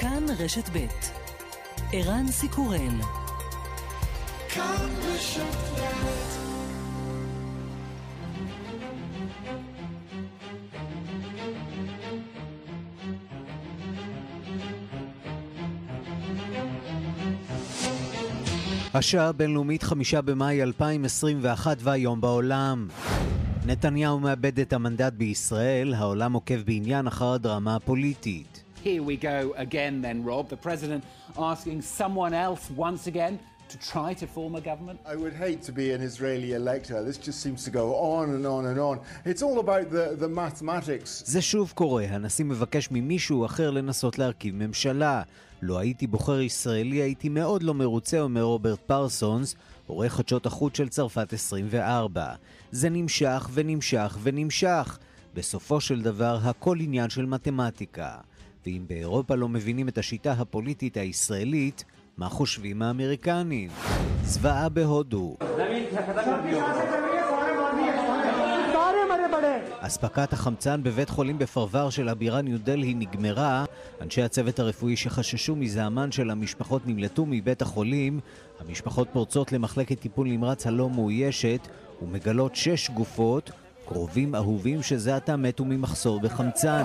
[0.00, 0.86] כאן רשת ב'
[1.92, 3.00] ערן סיקורל
[4.48, 5.80] כאן רשת ב'
[18.94, 22.88] השעה הבינלאומית חמישה במאי 2021 והיום בעולם.
[23.66, 28.69] נתניהו מאבד את המנדט בישראל, העולם עוקב בעניין אחר הדרמה הפוליטית.
[28.82, 30.48] Here we go again then, Rob.
[30.48, 31.04] The President
[31.36, 33.38] asking someone else once again
[33.68, 34.98] to try to form a government?
[35.04, 36.96] I would hate to be an Israeli elector.
[37.08, 38.96] This just seems to go on and on and on.
[39.30, 41.22] It's all about the, the mathematics.
[41.26, 42.04] זה שוב קורה.
[42.08, 45.22] הנשיא מבקש ממישהו אחר לנסות להרכיב ממשלה.
[45.62, 49.54] לו הייתי בוחר ישראלי, הייתי מאוד לא מרוצה, אומר רוברט פרסונס,
[49.86, 52.32] עורך חדשות החוץ של צרפת 24.
[52.72, 54.98] זה נמשך ונמשך ונמשך.
[55.34, 58.16] בסופו של דבר, הכל עניין של מתמטיקה.
[58.66, 61.84] ואם באירופה לא מבינים את השיטה הפוליטית הישראלית,
[62.16, 63.70] מה חושבים האמריקנים?
[64.24, 65.36] זוועה בהודו.
[69.80, 73.64] אספקת החמצן בבית חולים בפרבר של הבירה ניו דלהי נגמרה.
[74.00, 78.20] אנשי הצוות הרפואי שחששו מזעמן של המשפחות נמלטו מבית החולים.
[78.60, 81.68] המשפחות פורצות למחלקת טיפול נמרץ הלא מאוישת
[82.02, 83.50] ומגלות שש גופות,
[83.88, 86.82] קרובים אהובים שזה עתה מתו ממחסור בחמצן.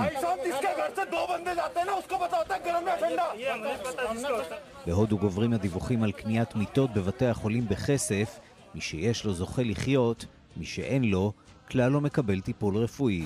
[4.86, 8.40] בהודו גוברים הדיווחים על קניית מיטות בבתי החולים בכסף.
[8.76, 10.26] מי שיש לו זוכה לחיות,
[10.58, 11.32] מי שאין לו,
[11.72, 13.26] כלל לא מקבל טיפול רפואי.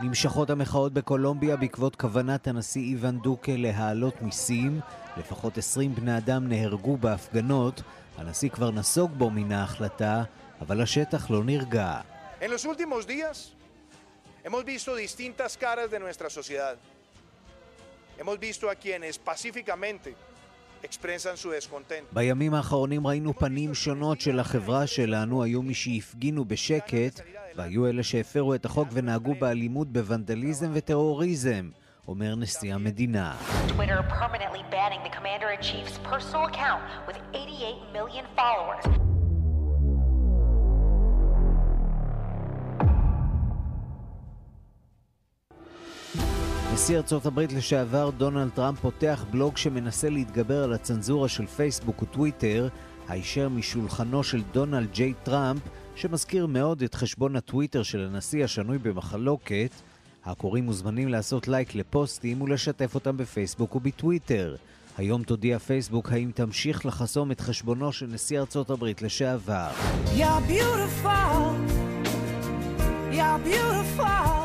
[0.00, 4.80] נמשכות המחאות בקולומביה בעקבות כוונת הנשיא איוון דוקה להעלות מיסים.
[5.16, 7.82] לפחות 20 בני אדם נהרגו בהפגנות.
[8.18, 10.22] הנשיא כבר נסוג בו מן ההחלטה,
[10.60, 12.00] אבל השטח לא נרגע.
[12.40, 13.52] En los últimos días
[14.44, 16.76] hemos visto distintas caras de nuestra sociedad.
[18.18, 20.14] Hemos visto a quienes pacíficamente
[22.12, 27.20] בימים האחרונים ראינו פנים שונות של החברה שלנו, היו מי שהפגינו בשקט,
[27.56, 31.70] והיו אלה שהפרו את החוק ונהגו באלימות, בוונדליזם וטרוריזם.
[32.08, 33.36] אומר נשיא המדינה.
[33.68, 39.15] Twitter permanently banning the commander-in-chief's personal account with 88 million followers.
[46.76, 52.68] נשיא ארצות הברית לשעבר דונלד טראמפ פותח בלוג שמנסה להתגבר על הצנזורה של פייסבוק וטוויטר,
[53.08, 55.60] הישר משולחנו של דונלד ג'יי טראמפ,
[55.94, 59.70] שמזכיר מאוד את חשבון הטוויטר של הנשיא השנוי במחלוקת.
[60.24, 64.56] הקוראים מוזמנים לעשות לייק לפוסטים ולשתף אותם בפייסבוק ובטוויטר.
[64.98, 69.68] היום תודיע פייסבוק האם תמשיך לחסום את חשבונו של נשיא ארצות הברית לשעבר.
[70.16, 71.08] You're beautiful.
[73.12, 74.35] You're beautiful.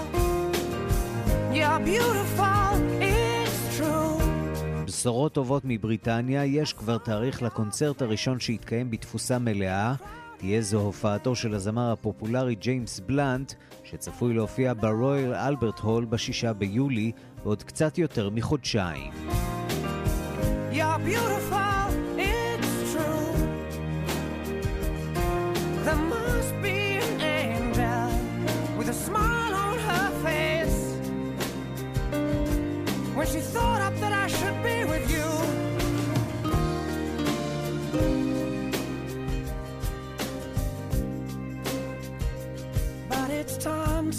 [4.85, 9.93] בשורות טובות מבריטניה, יש כבר תאריך לקונצרט הראשון שהתקיים בתפוסה מלאה.
[10.37, 13.53] תהיה זו הופעתו של הזמר הפופולרי ג'יימס בלאנט,
[13.83, 17.11] שצפוי להופיע ברויאל אלברט הול בשישה ביולי,
[17.43, 19.13] בעוד קצת יותר מחודשיים.
[20.71, 21.40] You're beautiful,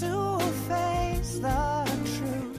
[0.01, 0.39] to
[0.69, 1.63] face the
[2.15, 2.59] truth.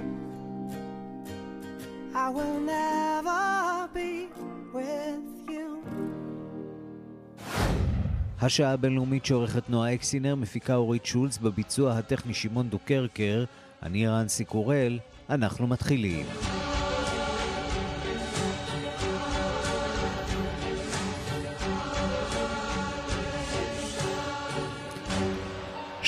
[2.14, 4.30] I will never be
[4.74, 5.84] with you.
[8.42, 13.46] השעה הבינלאומית שעורכת נועה אקסינר, מפיקה אורית שולץ, בביצוע הטכני שמעון דוקרקר,
[13.84, 16.26] אני רנסי קורל, אנחנו מתחילים.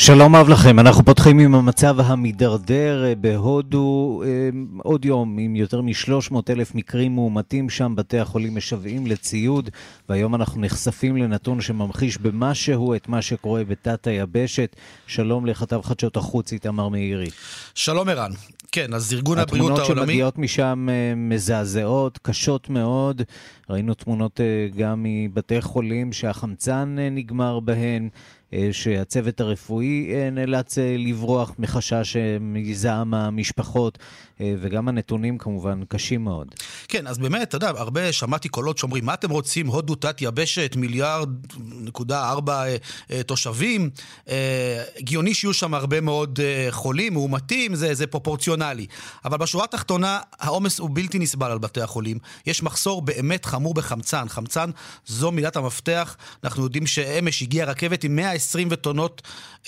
[0.06, 5.82] שלום רב לכם, אנחנו פותחים עם המצב המידרדר אה, בהודו, אה, עוד יום עם יותר
[5.82, 9.70] מ-300 אלף מקרים מאומתים שם, בתי החולים משוועים לציוד,
[10.10, 14.76] והיום אנחנו נחשפים לנתון שממחיש במשהו את מה שקורה בתת היבשת.
[15.08, 17.30] שלום לכתב חדשות החוץ איתמר מאירי.
[17.76, 18.32] שלום ערן.
[18.72, 19.84] כן, אז ארגון הבריאות העולמי...
[19.84, 23.22] התמונות שמגיעות משם אה, מזעזעות, קשות מאוד.
[23.70, 24.40] ראינו תמונות
[24.78, 28.10] גם מבתי חולים שהחמצן נגמר בהן.
[28.72, 33.98] שהצוות הרפואי נאלץ לברוח מחשש מזעם המשפחות.
[34.42, 36.56] אה, וגם הנתונים כמובן קשים מאוד.
[36.88, 41.30] כן, אז באמת, אתה יודע, הרבה שמעתי קולות שאומרים, מה אתם רוצים, הודו תת-יבשת, מיליארד
[41.58, 42.76] נקודה ארבע אה,
[43.12, 43.90] אה, תושבים,
[44.98, 48.86] הגיוני שיהיו שם הרבה מאוד חולים, מאומתים, זה, זה פרופורציונלי.
[49.26, 52.18] אבל בשורה התחתונה, העומס הוא בלתי נסבל על בתי החולים.
[52.46, 54.30] יש מחסור באמת חמור בחמצן.
[54.30, 54.70] חמצן
[55.06, 56.18] זו מילת המפתח.
[56.44, 58.45] אנחנו יודעים שאמש הגיעה רכבת עם 120
[58.82, 59.22] טונות,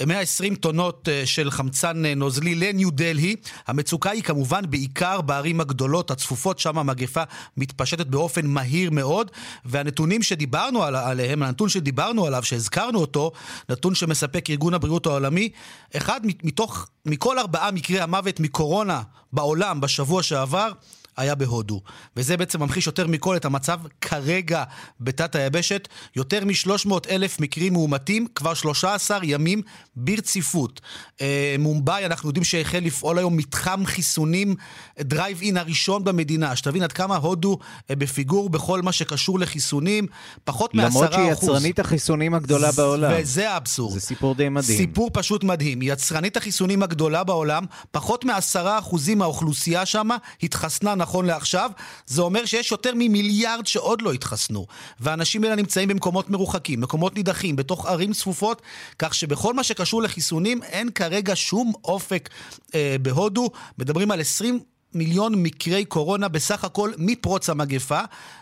[0.05, 3.35] 120 טונות של חמצן נוזלי לניו דלהי.
[3.67, 4.23] המצוקה היא.
[4.23, 7.23] כמובן בעיקר בערים הגדולות, הצפופות, שם המגפה
[7.57, 9.31] מתפשטת באופן מהיר מאוד,
[9.65, 13.31] והנתונים שדיברנו על, עליהם, הנתון שדיברנו עליו, שהזכרנו אותו,
[13.69, 15.49] נתון שמספק ארגון הבריאות העולמי,
[15.97, 19.01] אחד מתוך, מכל ארבעה מקרי המוות מקורונה
[19.33, 20.71] בעולם בשבוע שעבר,
[21.17, 21.81] היה בהודו.
[22.15, 24.63] וזה בעצם ממחיש יותר מכל את המצב כרגע
[24.99, 25.87] בתת היבשת.
[26.15, 29.61] יותר מ-300 אלף מקרים מאומתים, כבר 13 ימים
[29.95, 30.81] ברציפות.
[31.21, 34.55] אה, מומבאי, אנחנו יודעים שהחל לפעול היום מתחם חיסונים,
[34.99, 36.55] דרייב אין הראשון במדינה.
[36.55, 37.59] שתבין עד כמה הודו
[37.89, 40.07] אה, בפיגור בכל מה שקשור לחיסונים,
[40.43, 40.83] פחות מ-10%.
[40.85, 43.11] למרות שהיא יצרנית החיסונים הגדולה בעולם.
[43.17, 43.93] וזה האבסורד.
[43.93, 44.77] זה סיפור די מדהים.
[44.77, 45.81] סיפור פשוט מדהים.
[45.81, 50.09] יצרנית החיסונים הגדולה בעולם, פחות מ-10% מהאוכלוסייה שם
[50.43, 51.71] התחסנה נכון לעכשיו,
[52.05, 54.65] זה אומר שיש יותר ממיליארד שעוד לא התחסנו.
[54.99, 58.61] והאנשים האלה נמצאים במקומות מרוחקים, מקומות נידחים, בתוך ערים צפופות,
[58.99, 62.29] כך שבכל מה שקשור לחיסונים אין כרגע שום אופק
[62.75, 63.49] אה, בהודו.
[63.77, 64.76] מדברים על 20...
[64.97, 67.99] מיליון מקרי קורונה בסך הכל מפרוץ המגפה,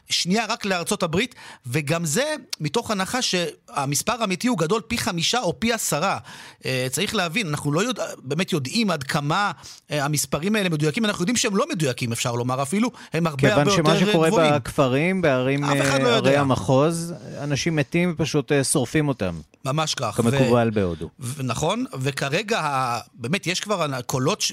[0.10, 1.36] שנייה רק לארצות הברית,
[1.68, 6.18] וגם זה מתוך הנחה שהמספר האמיתי הוא גדול פי חמישה או פי עשרה.
[6.66, 9.52] אה, צריך להבין, אנחנו לא יודע, באמת יודעים עד כמה
[9.92, 13.62] אה, המספרים האלה מדויקים, אנחנו יודעים שהם לא מדויקים, אפשר לומר אפילו, הם הרבה הרבה
[13.62, 13.98] יותר גבוהים.
[13.98, 17.14] כיוון שמה שקורה בכפרים, בערים, לא ערי המחוז,
[17.44, 19.40] אנשים מתים ופשוט שורפים אותם.
[19.66, 20.16] ממש כך.
[20.16, 20.76] כמקובל ו...
[20.76, 21.10] בהודו.
[21.20, 21.44] ו...
[21.44, 24.44] נכון, וכרגע באמת יש כבר קולות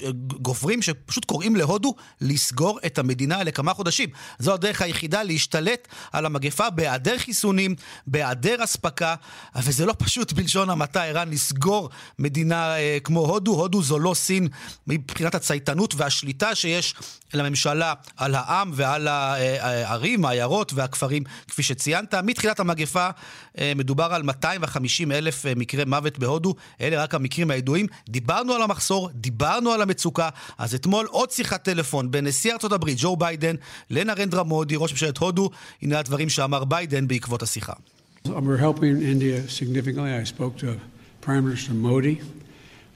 [0.41, 4.09] גוברים שפשוט קוראים להודו לסגור את המדינה לכמה חודשים.
[4.39, 7.75] זו הדרך היחידה להשתלט על המגפה בהיעדר חיסונים,
[8.07, 9.15] בהיעדר אספקה,
[9.55, 13.51] וזה לא פשוט בלשון המעטה, ערן, לסגור מדינה אה, כמו הודו.
[13.51, 14.47] הודו זו לא סין
[14.87, 16.95] מבחינת הצייתנות והשליטה שיש
[17.33, 22.13] לממשלה על העם ועל הערים, העיירות והכפרים, כפי שציינת.
[22.13, 23.09] מתחילת המגפה
[23.57, 27.87] אה, מדובר על 250 אלף אה, מקרי מוות בהודו, אלה רק המקרים הידועים.
[28.09, 32.97] דיברנו על המחסור, דיברנו על המצוקה, אז אתמול עוד שיחת טלפון בין נשיא ארצות הברית,
[33.01, 33.55] ג'ו ביידן,
[33.89, 35.49] לנרנדרה מודי, ראש ממשלת הודו,
[35.81, 37.73] הנה הדברים שאמר ביידן בעקבות השיחה.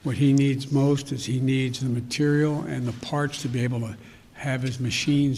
[0.04, 3.80] What he needs most is he needs the material and the parts to be able
[3.80, 3.92] to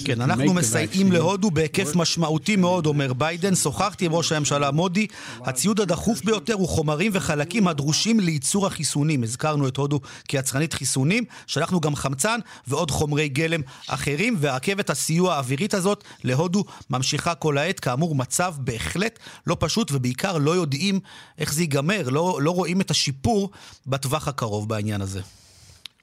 [0.04, 3.54] כן, אנחנו מסייעים להודו בהיקף משמעותי מאוד, אומר ביידן.
[3.54, 5.06] שוחחתי עם ראש הממשלה מודי.
[5.44, 9.22] הציוד הדחוף ביותר הוא חומרים וחלקים הדרושים לייצור החיסונים.
[9.22, 15.74] הזכרנו את הודו כיצרנית חיסונים, שלחנו גם חמצן ועוד חומרי גלם אחרים, ורכבת הסיוע האווירית
[15.74, 17.80] הזאת להודו ממשיכה כל העת.
[17.80, 21.00] כאמור, מצב בהחלט לא פשוט, ובעיקר לא יודעים
[21.38, 23.50] איך זה ייגמר, לא, לא רואים את השיפור
[23.86, 25.20] בטווח הקרוב בעניין הזה.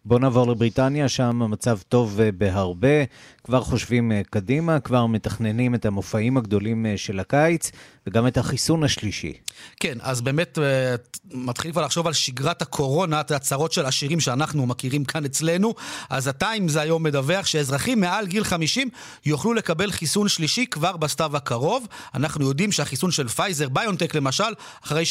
[0.07, 3.04] בואו נעבור לבריטניה, שם המצב טוב אה, בהרבה.
[3.47, 7.71] כבר חושבים אה, קדימה, כבר מתכננים את המופעים הגדולים אה, של הקיץ,
[8.07, 9.33] וגם את החיסון השלישי.
[9.79, 10.95] כן, אז באמת אה,
[11.31, 15.73] מתחילים כבר לחשוב על שגרת הקורונה, את ההצהרות של עשירים שאנחנו מכירים כאן אצלנו.
[16.09, 18.89] אז הטיימס היום מדווח שאזרחים מעל גיל 50
[19.25, 21.88] יוכלו לקבל חיסון שלישי כבר בסתיו הקרוב.
[22.15, 24.53] אנחנו יודעים שהחיסון של פייזר, ביונטק למשל,
[24.85, 25.03] אחרי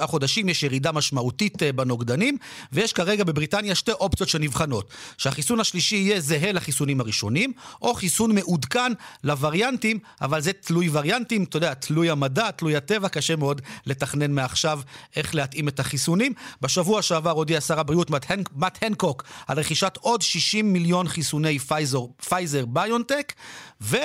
[0.00, 2.38] 8-9 חודשים יש ירידה משמעותית בנוגדנים,
[2.72, 4.90] ויש כרגע בבריטניה שתי אופציות שנבחנות.
[5.18, 7.52] שהחיסון השלישי יהיה זהה לחיסונים הראשונים,
[7.82, 8.92] או חיסון מעודכן
[9.24, 14.80] לווריאנטים, אבל זה תלוי וריאנטים, אתה יודע, תלוי המדע, תלוי הטבע, קשה מאוד לתכנן מעכשיו
[15.16, 16.32] איך להתאים את החיסונים.
[16.60, 18.10] בשבוע שעבר הודיע שר הבריאות
[18.56, 23.32] מאט הנקוק על רכישת עוד 60 מיליון חיסוני פייזר, פייזר ביונטק,
[23.80, 23.96] ו...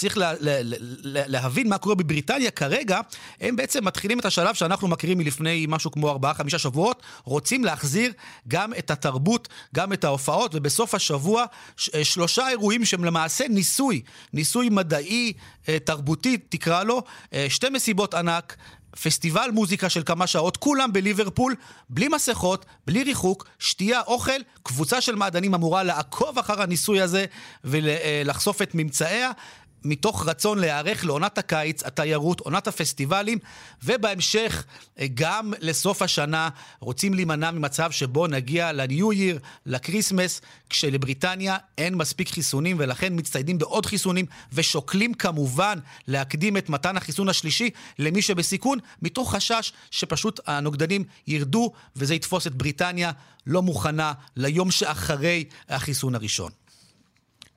[0.00, 0.58] צריך לה, לה,
[1.02, 3.00] לה, להבין מה קורה בבריטניה כרגע,
[3.40, 8.12] הם בעצם מתחילים את השלב שאנחנו מכירים מלפני משהו כמו 4-5 שבועות, רוצים להחזיר
[8.48, 11.44] גם את התרבות, גם את ההופעות, ובסוף השבוע
[11.94, 14.02] אה, שלושה אירועים שהם למעשה ניסוי,
[14.32, 15.32] ניסוי מדעי,
[15.68, 17.02] אה, תרבותי, תקרא לו,
[17.32, 18.56] אה, שתי מסיבות ענק,
[19.02, 21.54] פסטיבל מוזיקה של כמה שעות, כולם בליברפול,
[21.88, 27.24] בלי מסכות, בלי ריחוק, שתייה, אוכל, קבוצה של מעדנים אמורה לעקוב אחר הניסוי הזה
[27.64, 29.30] ולחשוף את ממצאיה.
[29.84, 33.38] מתוך רצון להיערך לעונת הקיץ, התיירות, עונת הפסטיבלים,
[33.82, 34.64] ובהמשך
[34.98, 36.48] אה, גם לסוף השנה
[36.80, 43.86] רוצים להימנע ממצב שבו נגיע ל-New Year, לקריסמס, כשלבריטניה אין מספיק חיסונים, ולכן מצטיידים בעוד
[43.86, 51.72] חיסונים, ושוקלים כמובן להקדים את מתן החיסון השלישי למי שבסיכון, מתוך חשש שפשוט הנוגדנים ירדו,
[51.96, 53.10] וזה יתפוס את בריטניה
[53.46, 56.50] לא מוכנה ליום שאחרי החיסון הראשון.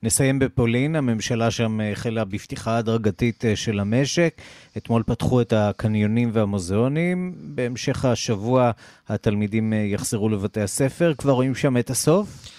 [0.04, 4.34] נסיים בפולין, הממשלה שם החלה בפתיחה הדרגתית אה, של המשק.
[4.76, 7.34] אתמול פתחו את הקניונים והמוזיאונים.
[7.36, 8.70] בהמשך השבוע
[9.08, 11.12] התלמידים אה, יחזרו לבתי הספר.
[11.18, 12.53] כבר רואים שם את הסוף?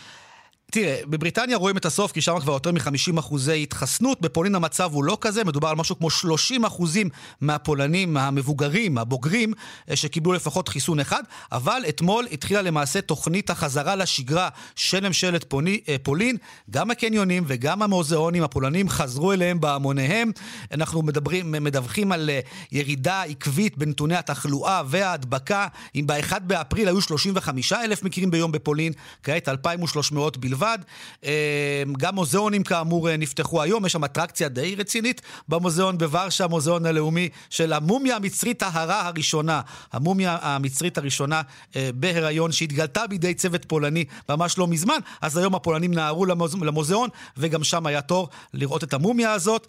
[0.71, 4.21] תראה, בבריטניה רואים את הסוף, כי שם כבר יותר מ-50 אחוזי התחסנות.
[4.21, 7.09] בפולין המצב הוא לא כזה, מדובר על משהו כמו 30 אחוזים
[7.41, 9.53] מהפולנים המבוגרים, הבוגרים,
[9.89, 11.23] אה, שקיבלו לפחות חיסון אחד.
[11.51, 16.37] אבל אתמול התחילה למעשה תוכנית החזרה לשגרה של ממשלת פוני, אה, פולין.
[16.69, 20.31] גם הקניונים וגם המוזיאונים הפולנים חזרו אליהם בהמוניהם.
[20.71, 22.39] אנחנו מדברים, מדווחים על אה,
[22.71, 25.67] ירידה עקבית בנתוני התחלואה וההדבקה.
[25.95, 28.93] אם ב-1 באפריל היו 35 אלף מקרים ביום בפולין,
[29.23, 30.54] כעת 2,300 בלבד.
[30.55, 30.77] בלבד.
[31.25, 36.85] אה, גם מוזיאונים כאמור אה, נפתחו היום, יש שם אטרקציה די רצינית במוזיאון בוורשה, המוזיאון
[36.85, 39.61] הלאומי של המומיה המצרית ההרה הראשונה,
[39.93, 41.41] המומיה המצרית הראשונה
[41.75, 47.63] אה, בהיריון שהתגלתה בידי צוות פולני ממש לא מזמן, אז היום הפולנים נהרו למוזיאון וגם
[47.63, 49.67] שם היה תור לראות את המומיה הזאת.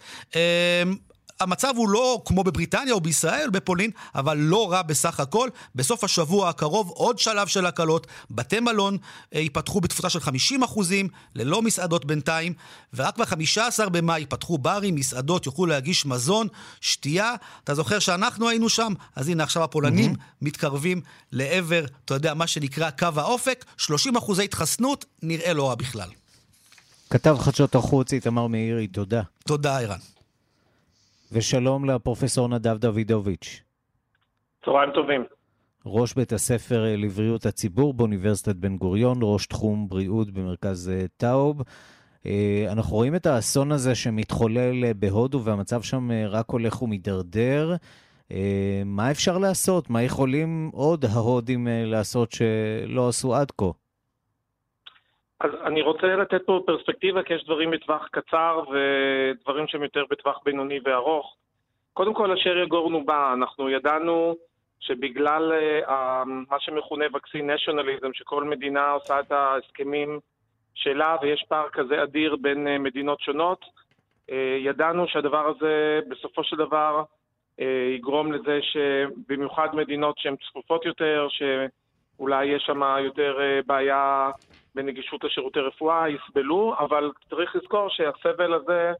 [1.39, 5.49] המצב הוא לא כמו בבריטניה או בישראל, בפולין, אבל לא רע בסך הכל.
[5.75, 8.07] בסוף השבוע הקרוב עוד שלב של הקלות.
[8.31, 8.97] בתי מלון
[9.35, 12.53] אה, ייפתחו בתפוסה של 50 אחוזים, ללא מסעדות בינתיים,
[12.93, 16.47] ורק ב-15 במאי ייפתחו ברים, מסעדות, יוכלו להגיש מזון,
[16.81, 17.35] שתייה.
[17.63, 18.93] אתה זוכר שאנחנו היינו שם?
[19.15, 20.35] אז הנה עכשיו הפולנים mm-hmm.
[20.41, 21.01] מתקרבים
[21.31, 23.65] לעבר, אתה יודע, מה שנקרא קו האופק.
[23.77, 26.09] 30 אחוזי התחסנות, נראה לא רע בכלל.
[27.09, 29.21] כתב חדשות החוץ איתמר מאירי, תודה.
[29.45, 30.16] תודה, ערן.
[31.31, 33.61] ושלום לפרופסור נדב דוידוביץ'.
[34.65, 35.23] צהריים טובים.
[35.85, 41.61] ראש בית הספר לבריאות הציבור באוניברסיטת בן גוריון, ראש תחום בריאות במרכז אה, טאוב.
[42.25, 47.75] אה, אנחנו רואים את האסון הזה שמתחולל אה, בהודו והמצב שם רק הולך ומידרדר.
[48.85, 49.89] מה אפשר לעשות?
[49.89, 53.65] מה יכולים עוד ההודים לעשות שלא עשו עד כה?
[55.39, 60.39] אז אני רוצה לתת פה פרספקטיבה, כי יש דברים בטווח קצר ודברים שהם יותר בטווח
[60.45, 61.35] בינוני וארוך.
[61.93, 64.35] קודם כל, אשר יגורנו בה, אנחנו ידענו
[64.79, 65.51] שבגלל
[65.85, 65.91] uh,
[66.25, 70.19] מה שמכונה וקסין נשיונליזם, שכל מדינה עושה את ההסכמים
[70.73, 76.55] שלה ויש פער כזה אדיר בין uh, מדינות שונות, uh, ידענו שהדבר הזה בסופו של
[76.57, 77.03] דבר
[77.59, 77.63] uh,
[77.95, 84.31] יגרום לזה שבמיוחד מדינות שהן צפופות יותר, שאולי יש שם יותר uh, בעיה
[84.77, 88.93] בנגישות לשירותי רפואה יסבלו, אבל צריך לזכור שהסבל הזה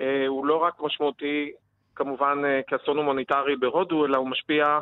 [0.00, 1.52] אה, הוא לא רק משמעותי
[1.94, 4.78] כמובן אה, כאסון הומניטרי בהודו, אלא הוא משפיע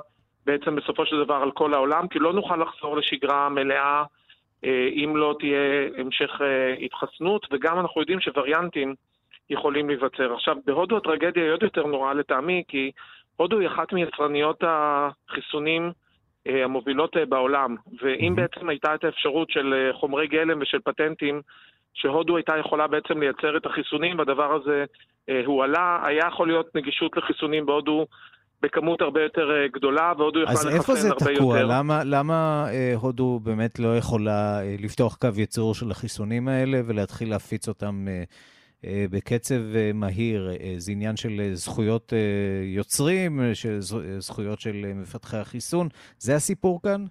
[0.47, 4.05] בעצם בסופו של דבר על כל העולם, כי לא נוכל לחזור לשגרה מלאה
[4.65, 8.95] אה, אם לא תהיה המשך אה, התחסנות, וגם אנחנו יודעים שווריאנטים
[9.51, 10.35] יכולים להיווצר.
[10.35, 12.91] עכשיו, בהודו הטרגדיה היא עוד יותר נוראה לטעמי, כי
[13.37, 15.93] הודו היא אחת מיצרניות החיסונים
[16.47, 21.41] המובילות אה, בעולם, ואם בעצם הייתה את האפשרות של אה, חומרי גלם ושל פטנטים,
[21.95, 24.85] שהודו הייתה יכולה בעצם לייצר את החיסונים, והדבר הזה
[25.47, 28.07] הועלה, היה יכול להיות נגישות לחיסונים בהודו
[28.63, 30.91] בכמות הרבה יותר גדולה, והודו יכולה לחסן הרבה יותר.
[30.91, 31.63] אז איפה זה תקוע?
[31.63, 37.31] למה, למה אה, הודו באמת לא יכולה אה, לפתוח קו ייצור של החיסונים האלה ולהתחיל
[37.31, 38.25] להפיץ אותם אה, אה,
[38.85, 40.51] בקצב אה, מהיר.
[40.51, 42.13] אה, זה עניין של זכויות
[42.63, 43.77] יוצרים, של
[44.19, 45.89] זכויות של מפתחי החיסון.
[46.19, 47.05] זה הסיפור כאן?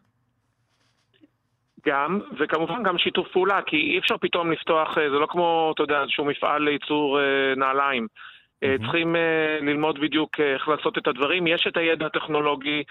[1.88, 6.02] גם, וכמובן גם שיתוף פעולה, כי אי אפשר פתאום לפתוח, זה לא כמו, אתה יודע,
[6.02, 7.20] איזשהו מפעל לייצור
[7.58, 8.08] נעליים.
[8.08, 8.82] Mm-hmm.
[8.82, 9.16] צריכים
[9.62, 11.48] ללמוד בדיוק איך לעשות את הדברים.
[11.48, 12.84] יש את הידע הטכנולוגי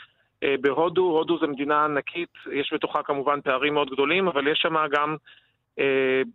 [0.60, 5.10] בהודו, הודו זו מדינה ענקית, יש בתוכה כמובן פערים מאוד גדולים, אבל יש שם גם
[5.10, 5.16] אה,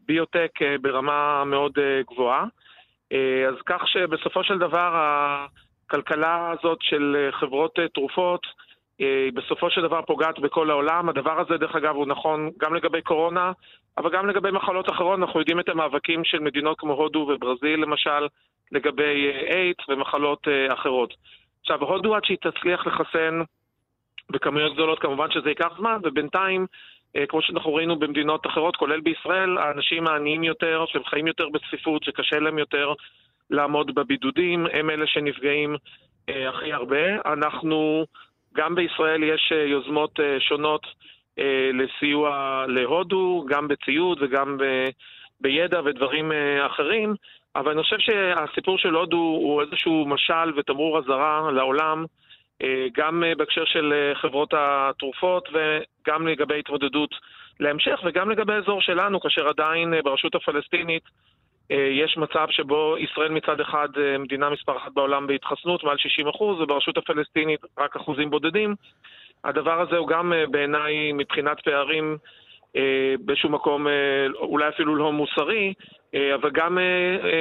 [0.06, 2.46] ביוטק אה, ברמה מאוד אה, גבוהה.
[3.48, 8.42] אז כך שבסופו של דבר הכלכלה הזאת של חברות תרופות
[9.34, 11.10] בסופו של דבר פוגעת בכל העולם.
[11.10, 13.52] הדבר הזה, דרך אגב, הוא נכון גם לגבי קורונה,
[13.98, 15.20] אבל גם לגבי מחלות אחרות.
[15.20, 18.28] אנחנו יודעים את המאבקים של מדינות כמו הודו וברזיל, למשל,
[18.72, 21.14] לגבי איידס ומחלות אחרות.
[21.62, 23.42] עכשיו, הודו עד שהיא תצליח לחסן
[24.30, 26.68] בכמויות גדולות, כמובן שזה ייקח זמן, ובינתיים אה,
[27.30, 32.40] כמו שאנחנו ראינו במדינות אחרות, כולל בישראל, האנשים העניים יותר, שהם חיים יותר בצפיפות, שקשה
[32.40, 32.94] להם יותר
[33.50, 35.76] לעמוד בבידודים, הם אלה שנפגעים
[36.30, 37.32] אה, הכי הרבה.
[37.34, 38.06] אנחנו,
[38.56, 40.86] גם בישראל יש אה, יוזמות שונות
[41.74, 44.58] לסיוע להודו, גם בציוד וגם
[45.42, 46.32] בידע ודברים
[46.66, 47.16] אחרים,
[47.56, 52.25] אבל אני חושב שהסיפור של הודו הוא איזשהו משל ותמרור אזהרה לעולם, אה,
[52.94, 57.16] גם אה, בהקשר של אה, חברות התרופות וגם לגבי התמודדות
[57.60, 61.04] להמשך וגם לגבי האזור שלנו, כאשר עדיין ברשות הפלסטינית
[61.70, 63.88] יש מצב שבו ישראל מצד אחד
[64.20, 68.76] מדינה מספר אחת בעולם בהתחסנות, מעל 60 אחוז, וברשות הפלסטינית רק אחוזים בודדים.
[69.44, 72.18] הדבר הזה הוא גם בעיניי מבחינת פערים
[73.20, 73.88] באיזשהו מקום
[74.36, 75.74] אולי אפילו לא מוסרי,
[76.36, 76.78] אבל גם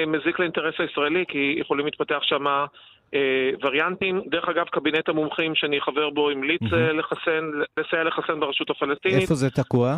[0.07, 2.67] מזיק לאינטרס הישראלי, כי יכולים להתפתח שם אה,
[3.63, 4.23] וריאנטים.
[4.27, 6.93] דרך אגב, קבינט המומחים שאני חבר בו המליץ mm-hmm.
[6.93, 9.23] לחסן, לסייע לחסן ברשות הפלסטינית.
[9.23, 9.97] איפה זה תקוע?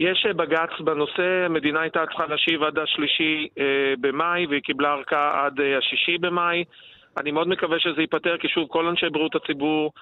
[0.00, 5.44] יש אה, בג"ץ בנושא, המדינה הייתה צריכה להשיב עד השלישי אה, במאי והיא קיבלה ארכה
[5.44, 6.64] עד אה, השישי במאי.
[7.16, 9.92] אני מאוד מקווה שזה ייפתר, כי שוב, כל אנשי בריאות הציבור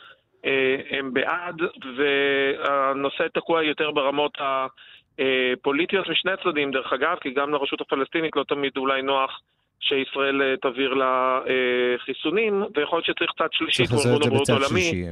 [0.45, 1.57] אה, הם בעד,
[1.97, 8.73] והנושא תקוע יותר ברמות הפוליטיות משני הצדדים, דרך אגב, כי גם לרשות הפלסטינית לא תמיד
[8.77, 9.41] אולי נוח
[9.83, 15.05] שישראל אה, תעביר לה אה, חיסונים, ויכול להיות שצריך צד שלישי, כמו ארגון הבריאות העולמי,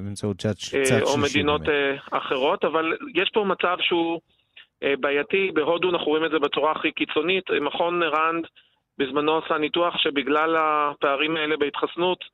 [0.74, 2.00] אה, או מדינות באמת.
[2.10, 4.20] אחרות, אבל יש פה מצב שהוא
[5.00, 7.44] בעייתי, בהודו אנחנו רואים את זה בצורה הכי קיצונית.
[7.60, 8.46] מכון ראנד
[8.98, 12.24] בזמנו עשה ניתוח שבגלל הפערים האלה בהתחסנות,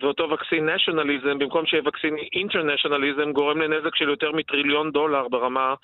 [0.00, 5.74] ואותו וקסין נשיונליזם, במקום שיהיה וקסין אינטרנשיונליזם, גורם לנזק של יותר מטריליון דולר ברמה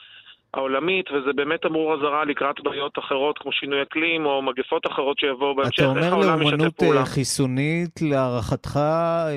[0.55, 5.55] העולמית, וזה באמת אמור אזהרה לקראת בעיות אחרות כמו שינוי אקלים או מגפות אחרות שיבואו
[5.55, 5.83] בהמשך.
[5.83, 8.81] אתה אומר לאומנות אה, חיסונית, להערכתך,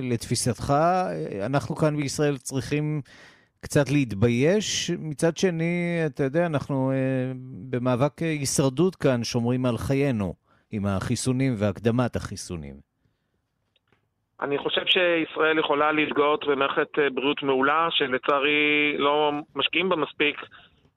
[0.01, 0.73] לתפיסתך,
[1.45, 3.01] אנחנו כאן בישראל צריכים
[3.61, 4.91] קצת להתבייש.
[4.99, 7.31] מצד שני, אתה יודע, אנחנו אה,
[7.69, 10.33] במאבק הישרדות כאן שומרים על חיינו
[10.71, 12.75] עם החיסונים והקדמת החיסונים.
[14.41, 20.37] אני חושב שישראל יכולה להתגאות במערכת אה, בריאות מעולה, שלצערי לא משקיעים בה מספיק.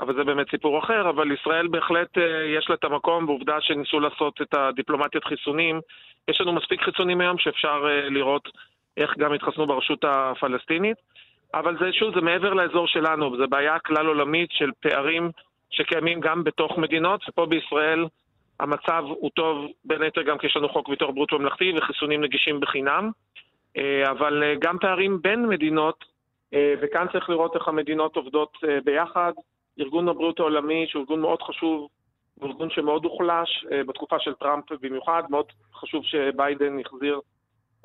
[0.00, 4.00] אבל זה באמת סיפור אחר, אבל ישראל בהחלט אה, יש לה את המקום, בעובדה שניסו
[4.00, 5.80] לעשות את הדיפלומטיית חיסונים.
[6.28, 8.48] יש לנו מספיק חיסונים היום שאפשר אה, לראות
[8.96, 10.96] איך גם התחסנו ברשות הפלסטינית,
[11.54, 15.30] אבל זה שוב, זה מעבר לאזור שלנו, זו בעיה כלל עולמית של פערים
[15.70, 18.06] שקיימים גם בתוך מדינות, ופה בישראל
[18.60, 22.60] המצב הוא טוב, בין היתר גם כי יש לנו חוק ביטוח בריאות ממלכתי וחיסונים נגישים
[22.60, 23.10] בחינם,
[23.76, 26.18] אה, אבל גם פערים בין מדינות,
[26.82, 29.32] וכאן צריך לראות איך המדינות עובדות ביחד.
[29.80, 31.88] ארגון הבריאות העולמי, שהוא ארגון מאוד חשוב,
[32.34, 37.20] הוא ארגון שמאוד הוחלש uh, בתקופה של טראמפ במיוחד, מאוד חשוב שביידן יחזיר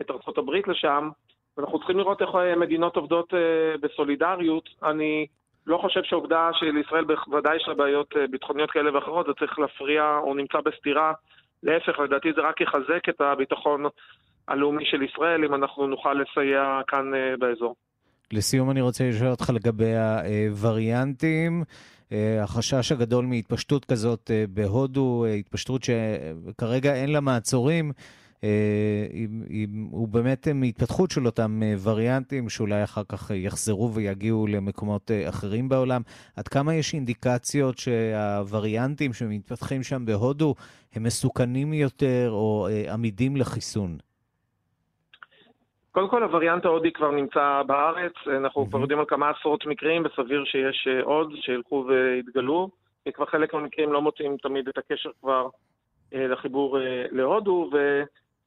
[0.02, 1.10] את ארצות הברית לשם,
[1.58, 3.38] ואנחנו צריכים לראות איך אה, מדינות עובדות uh,
[3.82, 4.70] בסולידריות.
[4.84, 5.28] אני
[5.68, 10.34] לא חושב שהעובדה שלישראל בוודאי יש לה בעיות ביטחוניות כאלה ואחרות, זה צריך להפריע או
[10.34, 11.14] נמצא בסתירה.
[11.64, 13.86] להפך, לדעתי זה רק יחזק את הביטחון
[14.48, 17.76] הלאומי של ישראל, אם אנחנו נוכל לסייע כאן באזור.
[18.32, 21.64] לסיום אני רוצה לשאול אותך לגבי הווריאנטים.
[22.14, 27.92] אה, החשש הגדול מהתפשטות כזאת אה, בהודו, אה, התפשטות שכרגע אין לה מעצורים,
[29.92, 36.02] הוא באמת מהתפתחות של אותם וריאנטים שאולי אחר כך יחזרו ויגיעו למקומות אחרים בעולם.
[36.36, 40.56] עד כמה יש אינדיקציות שהווריאנטים שמתפתחים שם בהודו
[40.94, 43.98] הם מסוכנים יותר או עמידים לחיסון?
[45.94, 48.68] קודם כל, הווריאנט ההודי כבר נמצא בארץ, אנחנו.
[48.70, 52.70] כבר יודעים על כמה עשרות מקרים, וסביר שיש אה, עוד שילכו ויתגלו,
[53.04, 55.48] כי כבר חלק מהמקרים לא מוצאים תמיד את הקשר כבר
[56.14, 57.70] אה, לחיבור אה, להודו,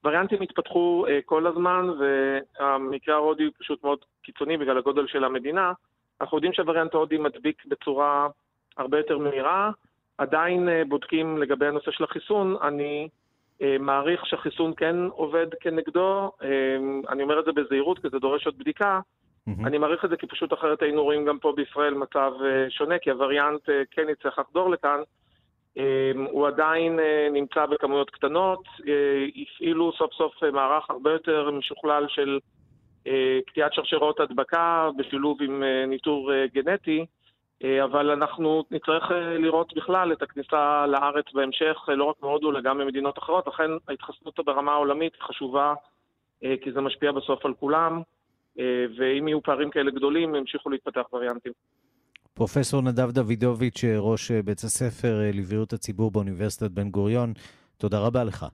[0.04, 5.72] ווריאנטים התפתחו כל הזמן, והמקרה ההודי הוא פשוט מאוד קיצוני בגלל הגודל של המדינה.
[6.20, 8.28] אנחנו יודעים שהווריאנט ההודי מדביק בצורה
[8.76, 9.70] הרבה יותר מהירה,
[10.18, 13.08] עדיין בודקים לגבי הנושא של החיסון, אני...
[13.62, 16.48] אה, מעריך שהחיסון כן עובד כנגדו, אה,
[17.08, 19.66] אני אומר את זה בזהירות כי זה דורש עוד בדיקה, mm-hmm.
[19.66, 22.98] אני מעריך את זה כי פשוט אחרת היינו רואים גם פה בישראל מצב אה, שונה,
[22.98, 25.00] כי הווריאנט כן יצטרך לחדור לכאן.
[26.30, 26.98] הוא עדיין
[27.32, 28.62] נמצא בכמויות קטנות,
[29.36, 32.38] הפעילו סוף סוף מערך הרבה יותר משוכלל של
[33.46, 37.06] קטיעת שרשרות הדבקה בשילוב עם ניטור גנטי.
[37.64, 42.50] אה, אבל אנחנו נצטרך אה, לראות בכלל את הכניסה לארץ בהמשך, אה, לא רק מהודו,
[42.50, 43.46] אלא גם ממדינות אחרות.
[43.46, 45.74] לכן ההתחסנות ברמה העולמית חשובה,
[46.40, 48.02] כי זה משפיע בסוף על כולם,
[48.98, 51.52] ואם יהיו פערים כאלה גדולים, ימשיכו להתפתח וריאנטים.
[52.34, 57.32] פרופסור נדב דוידוביץ', ראש בית הספר לבריאות הציבור באוניברסיטת בן גוריון,
[57.76, 58.46] תודה רבה לך.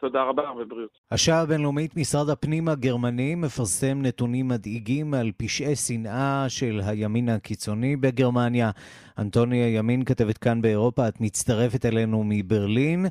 [0.00, 0.90] תודה רבה ובריאות.
[1.10, 8.70] השעה הבינלאומית, משרד הפנים הגרמני מפרסם נתונים מדאיגים על פשעי שנאה של הימין הקיצוני בגרמניה.
[9.18, 13.06] אנטוניה ימין, כתבת כאן באירופה, את מצטרפת אלינו מברלין.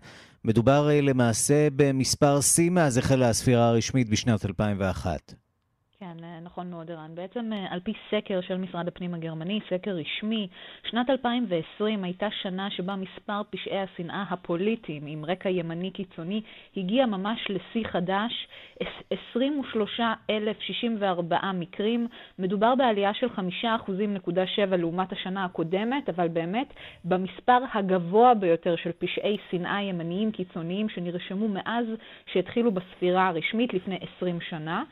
[0.46, 5.49] מדובר אה, למעשה במספר שיא מאז החלה הספירה הרשמית בשנת 2001.
[6.00, 7.16] כן, אה, נכון מאוד, ערן.
[7.16, 10.48] בעצם אה, על פי סקר של משרד הפנים הגרמני, סקר רשמי,
[10.90, 16.42] שנת 2020 הייתה שנה שבה מספר פשעי השנאה הפוליטיים עם רקע ימני קיצוני
[16.78, 18.48] הגיע ממש לשיא חדש,
[19.10, 22.08] 23,064 מקרים.
[22.40, 26.74] מדובר בעלייה של 5.7% לעומת השנה הקודמת, אבל באמת
[27.06, 31.86] במספר הגבוה ביותר של פשעי שנאה ימניים קיצוניים שנרשמו מאז
[32.34, 34.84] שהתחילו בספירה הרשמית לפני 20 שנה.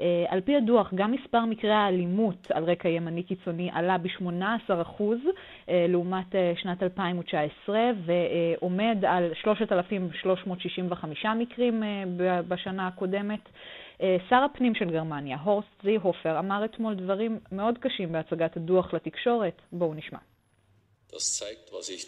[0.00, 5.02] אה, על פי הדוח, גם מספר מקרי האלימות על רקע ימני קיצוני עלה ב-18%
[5.68, 11.82] אה, לעומת אה, שנת 2019 ועומד על 3,365 מקרים
[12.48, 13.40] בשנה הקודמת.
[14.28, 19.62] שר הפנים של גרמניה, הורסט זיהופר, אמר אתמול דברים מאוד קשים בהצגת הדוח לתקשורת.
[19.72, 20.18] בואו נשמע.
[21.12, 22.02] Das zeigt, was ich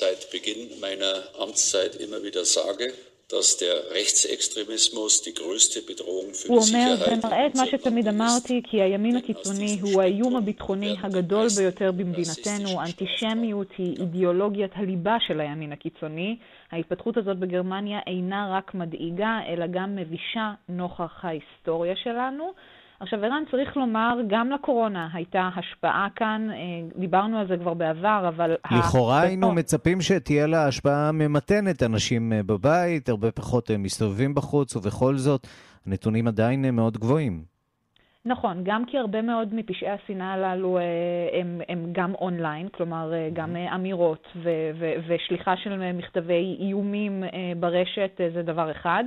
[0.00, 1.12] seit Beginn meiner
[1.44, 2.88] Amtszeit immer wieder sage.
[6.48, 11.46] הוא אומר, זה מראה את מה שתמיד אמרתי, כי הימין הקיצוני הוא האיום הביטחוני הגדול
[11.58, 12.80] ביותר במדינתנו.
[12.82, 16.36] אנטישמיות היא אידיאולוגיית הליבה של הימין הקיצוני.
[16.72, 22.52] ההתפתחות הזאת בגרמניה אינה רק מדאיגה, אלא גם מבישה נוכח ההיסטוריה שלנו.
[23.00, 26.56] עכשיו, ערן, צריך לומר, גם לקורונה הייתה השפעה כאן, אה,
[27.00, 28.56] דיברנו על זה כבר בעבר, אבל...
[28.78, 34.76] לכאורה היינו מצפים שתהיה לה השפעה ממתנת, אנשים אה, בבית, הרבה פחות אה, מסתובבים בחוץ,
[34.76, 35.46] ובכל זאת,
[35.86, 37.56] הנתונים עדיין מאוד גבוהים.
[38.24, 40.78] נכון, גם כי הרבה מאוד מפשעי השנאה הללו
[41.32, 47.22] הם, הם גם אונליין, כלומר גם אמירות ו- ו- ושליחה של מכתבי איומים
[47.60, 49.04] ברשת זה דבר אחד.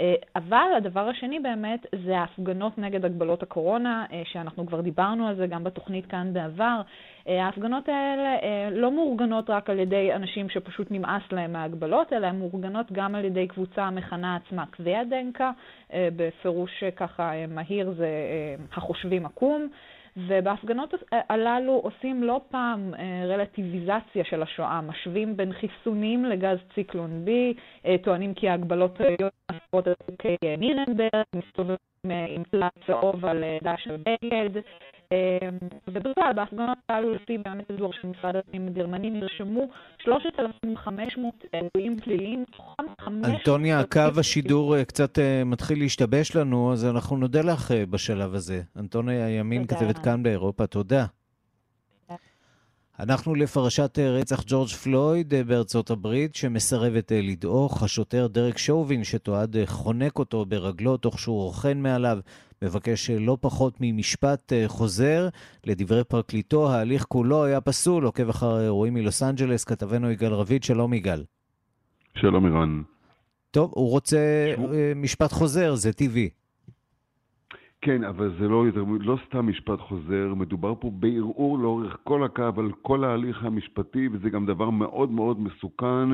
[0.00, 5.36] אה, אבל הדבר השני באמת זה ההפגנות נגד הגבלות הקורונה, אה, שאנחנו כבר דיברנו על
[5.36, 6.80] זה גם בתוכנית כאן בעבר.
[7.28, 8.36] אה, ההפגנות האלה
[8.70, 13.24] לא מאורגנות רק על ידי אנשים שפשוט נמאס להם מההגבלות, אלא הן מאורגנות גם על
[13.24, 15.50] ידי קבוצה המכנה עצמה קוויאדנקה,
[15.96, 18.08] בפירוש ככה מהיר זה
[18.72, 19.68] החושבים עקום.
[20.16, 27.30] ובהפגנות הללו עושים לא פעם אה, רלטיביזציה של השואה, משווים בין חיסונים לגז ציקלון B,
[27.86, 31.76] אה, טוענים כי ההגבלות היום עשרות חוקי נירנברג, מסתובבים
[32.10, 34.60] עם פלט צהוב על דש בגד,
[35.12, 42.44] אמ, ובכלל, בהפגנות הללו, לפי באמת הדוח של משרד הפנים הגרמני, נרשמו 3,500 אירועים פליליים,
[43.24, 48.34] אנטוניה, קו השידור אה, קצת אה, מתחיל להשתבש לנו, אז אנחנו נודה לך אה, בשלב
[48.34, 48.62] הזה.
[48.78, 51.06] אנטוניה ימין, כתבת כאן באירופה, תודה.
[53.00, 57.82] אנחנו לפרשת רצח ג'ורג' פלויד בארצות הברית, שמסרבת לדעוך.
[57.82, 62.18] השוטר דרק שוובין, שתועד חונק אותו ברגלו תוך שהוא רוכן מעליו,
[62.62, 65.28] מבקש לא פחות ממשפט אה, חוזר.
[65.64, 70.92] לדברי פרקליטו, ההליך כולו היה פסול, עוקב אחר האירועים מלוס אנג'לס, כתבנו יגאל רביד, שלום
[70.92, 71.24] יגאל.
[72.14, 72.82] שלום ערן.
[73.50, 74.18] טוב, הוא רוצה
[74.72, 76.28] אה, משפט חוזר, זה טבעי.
[77.80, 78.64] כן, אבל זה לא,
[79.00, 84.30] לא סתם משפט חוזר, מדובר פה בערעור לאורך כל הקו על כל ההליך המשפטי, וזה
[84.30, 86.08] גם דבר מאוד מאוד מסוכן.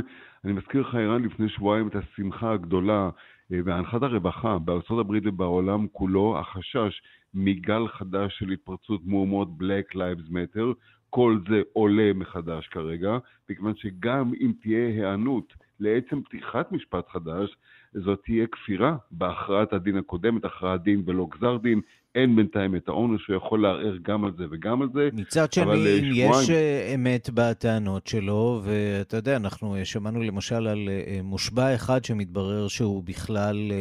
[0.45, 3.11] אני מזכיר לך, ערן, לפני שבועיים את השמחה הגדולה
[3.51, 7.03] והנחת הרווחה בארצות הברית ובעולם כולו, החשש
[7.35, 10.75] מגל חדש של התפרצות מהומות Black Lives Matter,
[11.11, 13.19] כל זה עולה מחדש כרגע,
[13.51, 17.57] מכיוון שגם אם תהיה היענות לעצם פתיחת משפט חדש,
[17.95, 21.81] זאת תהיה כפירה בהכרעת הדין הקודמת, הכרעת דין ולא גזר דין.
[22.15, 25.09] אין בינתיים את העונש שהוא יכול לערער גם על זה וגם על זה.
[25.13, 26.43] מצד שני, אם שבועיים...
[26.43, 32.05] יש אה, אמת בטענות שלו, ואתה יודע, אנחנו אה, שמענו למשל על אה, מושבע אחד
[32.05, 33.73] שמתברר שהוא בכלל...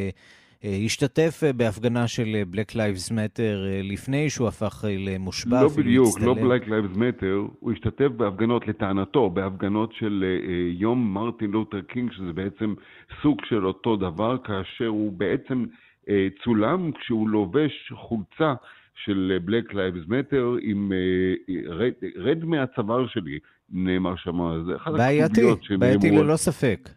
[0.64, 5.62] השתתף בהפגנה של Black Lives Matter לפני שהוא הפך למושבע.
[5.62, 10.24] לא בדיוק, לא Black Lives Matter, הוא השתתף בהפגנות, לטענתו, בהפגנות של
[10.72, 12.74] יום מרטין לותר קינג, שזה בעצם
[13.22, 15.66] סוג של אותו דבר, כאשר הוא בעצם
[16.10, 18.54] אה, צולם כשהוא לובש חולצה
[18.96, 24.92] של אה, Black Lives Matter עם אה, רד, רד מהצוואר שלי, נאמר שם, זה אחת
[24.94, 25.80] הכתוביות שנאמרו.
[25.80, 26.90] בעייתי, בעייתי ללא ספק.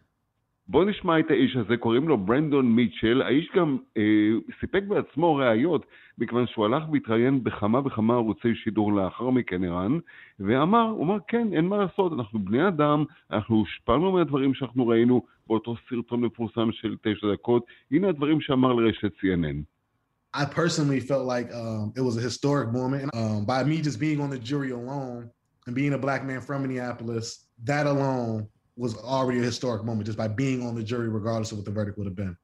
[0.69, 3.23] בואו נשמע את האיש הזה, קוראים לו ברנדון מיטשל.
[3.23, 4.03] האיש גם אה,
[4.61, 5.87] סיפק בעצמו ראיות,
[6.19, 9.99] מכיוון שהוא הלך והתראיין בכמה וכמה ערוצי שידור לאחר מכן, ערן,
[10.41, 15.23] ואמר, הוא אמר, כן, אין מה לעשות, אנחנו בני אדם, אנחנו הושפענו מהדברים שאנחנו ראינו
[15.47, 17.67] באותו סרטון מפורסם של תשע דקות.
[17.91, 19.75] הנה הדברים שאמר לרשת CNN.
[20.37, 23.05] I personally felt like um, it was a historic moment.
[23.15, 25.31] Um, by me just being on the jury alone
[25.67, 27.27] and being a black man from Minneapolis,
[27.71, 31.59] that alone was already a historic moment just by being on the jury, regardless of
[31.59, 32.37] what the verdict would have been.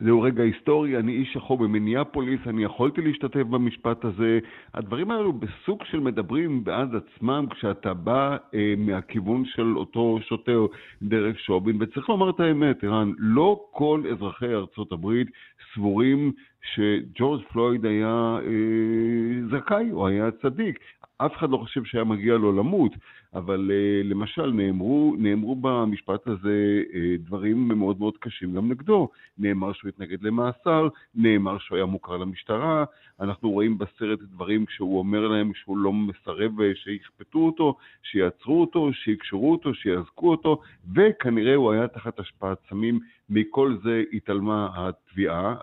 [0.00, 4.38] זהו רגע היסטורי, אני איש שחור במניאפוליס, אני יכולתי להשתתף במשפט הזה.
[4.74, 10.66] הדברים האלו בסוג של מדברים בעד עצמם כשאתה בא אה, מהכיוון של אותו שוטר
[11.02, 15.28] דרך שובין, וצריך לומר את האמת, ערן, לא כל אזרחי ארצות הברית
[15.74, 16.32] סבורים
[16.74, 20.78] שג'ורג' פלויד היה אה, זכאי, הוא היה צדיק.
[21.18, 22.92] אף אחד לא חושב שהיה מגיע לו למות,
[23.34, 29.08] אבל uh, למשל נאמרו, נאמרו במשפט הזה uh, דברים מאוד מאוד קשים גם נגדו.
[29.38, 32.84] נאמר שהוא התנגד למאסר, נאמר שהוא היה מוכר למשטרה,
[33.20, 38.92] אנחנו רואים בסרט דברים כשהוא אומר להם שהוא לא מסרב אה, שיכפתו אותו, שיעצרו אותו,
[38.92, 40.60] שיקשרו אותו, שיאזקו אותו,
[40.94, 43.00] וכנראה הוא היה תחת השפעת סמים.
[43.30, 45.54] מכל זה התעלמה התביעה,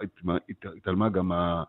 [0.77, 1.63] התעלמה גם ה...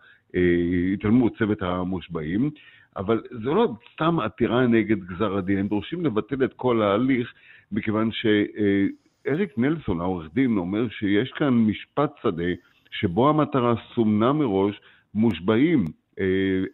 [0.92, 2.50] התעלמו צוות המושבעים.
[2.96, 7.32] אבל זו לא סתם עתירה נגד גזר הדין, הם דורשים לבטל את כל ההליך,
[7.72, 12.52] מכיוון שאריק נלסון, העורך דין, אומר שיש כאן משפט שדה,
[12.90, 14.80] שבו המטרה סומנה מראש,
[15.14, 15.84] מושבעים,
[16.20, 16.24] אה,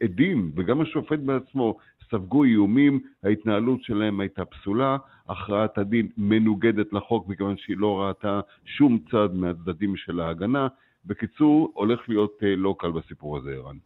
[0.03, 1.79] עדים, וגם השופט בעצמו,
[2.11, 4.97] ספגו איומים, ההתנהלות שלהם הייתה פסולה,
[5.29, 10.69] הכרעת הדין מנוגדת לחוק מכיוון שהיא לא ראתה שום צד מהצדדים של ההגנה.
[11.07, 13.77] בקיצור, הולך להיות אה, לא קל בסיפור הזה, ערן.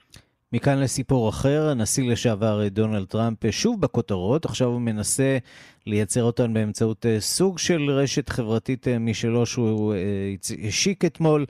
[0.53, 5.39] מכאן לסיפור אחר, הנשיא לשעבר דונלד טראמפ שוב בכותרות, עכשיו הוא מנסה
[5.87, 10.35] לייצר אותן באמצעות אה, סוג של רשת חברתית אה, משלו שהוא אה,
[10.69, 11.45] השיק אתמול.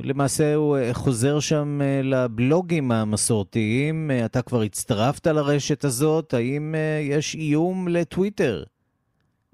[0.00, 4.10] למעשה הוא חוזר שם לבלוגים המסורתיים.
[4.24, 8.62] אתה כבר הצטרפת לרשת הזאת, האם יש איום לטוויטר?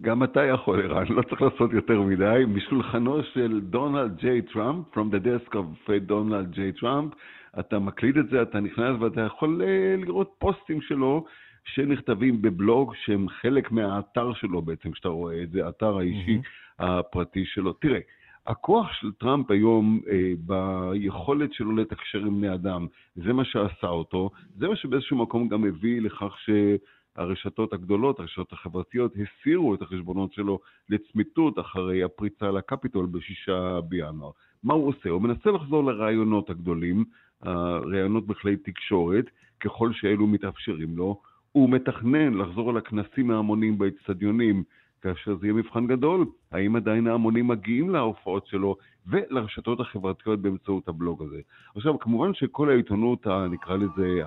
[0.02, 2.42] גם אתה יכול, ערן, לא צריך לעשות יותר מדי.
[2.48, 6.72] משולחנו של דונלד ג'יי טראמפ, From the desk of Donald J.
[6.72, 7.12] Trump,
[7.58, 11.24] אתה מקליד את זה, אתה נכנס ואתה יכול אה, לראות פוסטים שלו
[11.64, 16.84] שנכתבים בבלוג שהם חלק מהאתר שלו בעצם, כשאתה רואה את זה, האתר האישי mm-hmm.
[16.84, 17.72] הפרטי שלו.
[17.72, 17.98] תראה,
[18.46, 24.30] הכוח של טראמפ היום אה, ביכולת שלו לתקשר עם בני אדם, זה מה שעשה אותו,
[24.56, 30.58] זה מה שבאיזשהו מקום גם הביא לכך שהרשתות הגדולות, הרשתות החברתיות, הסירו את החשבונות שלו
[30.88, 34.30] לצמיתות אחרי הפריצה לקפיטול בשישה בינואר.
[34.64, 35.08] מה הוא עושה?
[35.08, 37.04] הוא מנסה לחזור לרעיונות הגדולים,
[37.42, 39.24] הראיונות בכלי תקשורת,
[39.60, 41.20] ככל שאלו מתאפשרים לו.
[41.52, 44.62] הוא מתכנן לחזור על הכנסים ההמונים באצטדיונים,
[45.02, 48.76] כאשר זה יהיה מבחן גדול, האם עדיין ההמונים מגיעים להופעות שלו
[49.06, 51.40] ולרשתות החברתיות באמצעות הבלוג הזה.
[51.76, 54.22] עכשיו, כמובן שכל העיתונות, נקרא לזה,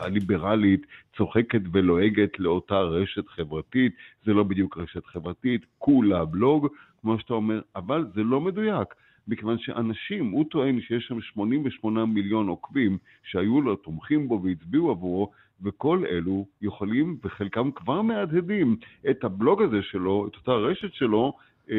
[0.00, 0.86] הליברלית,
[1.16, 3.92] צוחקת ולועגת לאותה רשת חברתית,
[4.24, 6.66] זה לא בדיוק רשת חברתית, כולה בלוג,
[7.00, 8.88] כמו שאתה אומר, אבל זה לא מדויק.
[9.30, 15.30] מכיוון שאנשים, הוא טוען שיש שם 88 מיליון עוקבים שהיו לו, תומכים בו והצביעו עבורו,
[15.62, 18.76] וכל אלו יכולים, וחלקם כבר מהדהדים,
[19.10, 21.32] את הבלוג הזה שלו, את אותה רשת שלו,
[21.70, 21.76] אה,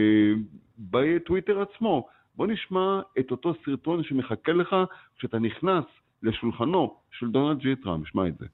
[0.80, 2.08] בטוויטר עצמו.
[2.36, 4.76] בוא נשמע את אותו סרטון שמחכה לך
[5.18, 5.86] כשאתה נכנס
[6.24, 8.46] לשולחנו של דונלד ג'י טראמפ, שמע את זה.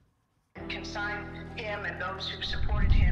[0.56, 1.20] Consign
[1.56, 3.07] him and those who supported him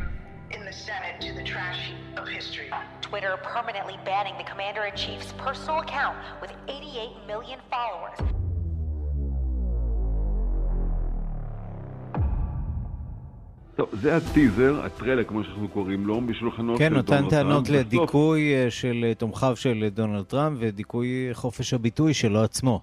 [0.67, 2.69] the Senate to the trash heap of history.
[3.01, 8.19] Twitter permanently banning the commander in chief's personal account with 88 million followers.
[13.77, 17.31] טוב, זה הטיזר, הטריילר, כמו שאנחנו קוראים לו, בשולחנו כן, של דונלד טראמפ.
[17.31, 22.81] כן, נותן טענות לדיכוי אה, של תומכיו של דונלד טראמפ ודיכוי חופש הביטוי שלו עצמו.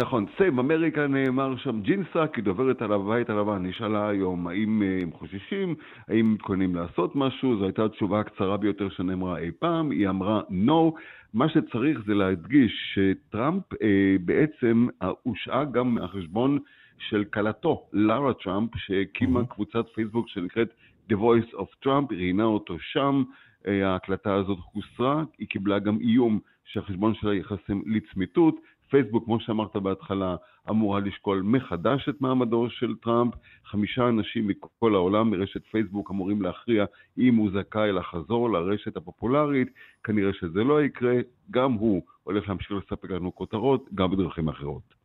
[0.00, 5.12] נכון, Save America נאמר שם, ג'ין סאקי, דוברת הבית הלבן, נשאלה היום האם אה, הם
[5.12, 5.74] חוששים,
[6.08, 10.98] האם מתכוננים לעשות משהו, זו הייתה התשובה הקצרה ביותר שנאמרה אי פעם, היא אמרה no,
[11.34, 16.58] מה שצריך זה להדגיש שטראמפ אה, בעצם אה, הושעה גם מהחשבון
[16.98, 19.54] של כלתו, לארה טראמפ, שהקימה mm-hmm.
[19.54, 20.68] קבוצת פייסבוק שנקראת
[21.12, 23.22] The Voice of Trump, ראיינה אותו שם,
[23.66, 28.54] אה, ההקלטה הזאת הוסרה, היא קיבלה גם איום שהחשבון שלה ייחסם לצמיתות,
[28.90, 30.36] פייסבוק, כמו שאמרת בהתחלה,
[30.70, 33.34] אמורה לשקול מחדש את מעמדו של טראמפ.
[33.64, 36.84] חמישה אנשים מכל העולם מרשת פייסבוק אמורים להכריע
[37.18, 39.68] אם הוא זכאי לחזור לרשת הפופולרית.
[40.04, 41.14] כנראה שזה לא יקרה.
[41.50, 44.98] גם הוא הולך להמשיך לספק לנו כותרות, גם בדרכים אחרות.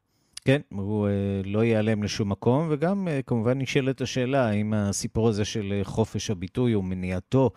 [0.46, 1.12] כן, הוא אה,
[1.46, 6.30] לא ייעלם לשום מקום, וגם אה, כמובן נשאלת השאלה האם הסיפור הזה של אה, חופש
[6.30, 7.50] הביטוי או מניעתו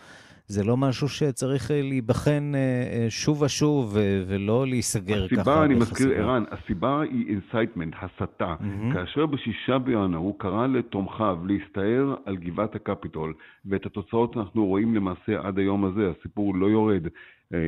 [0.49, 5.51] זה לא משהו שצריך אה, להיבחן אה, אה, שוב ושוב ולא להיסגר הסיבה, ככה.
[5.51, 8.55] הסיבה, אני מזכיר, ערן, הסיבה היא incitement, הסתה.
[8.61, 8.95] Mm-hmm.
[8.95, 13.35] כאשר בשישה בינואר הוא קרא לתומכיו להסתער על גבעת הקפיטול,
[13.67, 17.07] ואת התוצאות אנחנו רואים למעשה עד היום הזה, הסיפור לא יורד.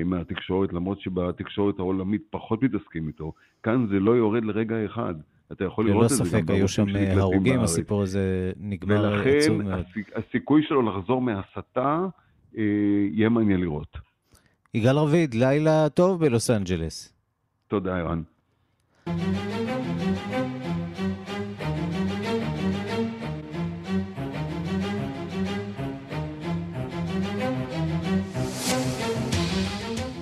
[0.05, 3.33] מהתקשורת, למרות שבתקשורת העולמית פחות מתעסקים איתו.
[3.63, 5.15] כאן זה לא יורד לרגע אחד.
[5.53, 6.87] אתה יכול לראות את זה ספק, גם היו שם
[7.17, 9.75] הרוגים, הסיפור הזה נגמר עצוב מאוד.
[9.75, 12.07] ולכן הסיכוי שלו לחזור מהסתה
[12.55, 13.99] יהיה מעניין לראות.
[14.75, 17.13] יגאל רביד, לילה טוב בלוס אנג'לס.
[17.69, 18.23] תודה, ערן.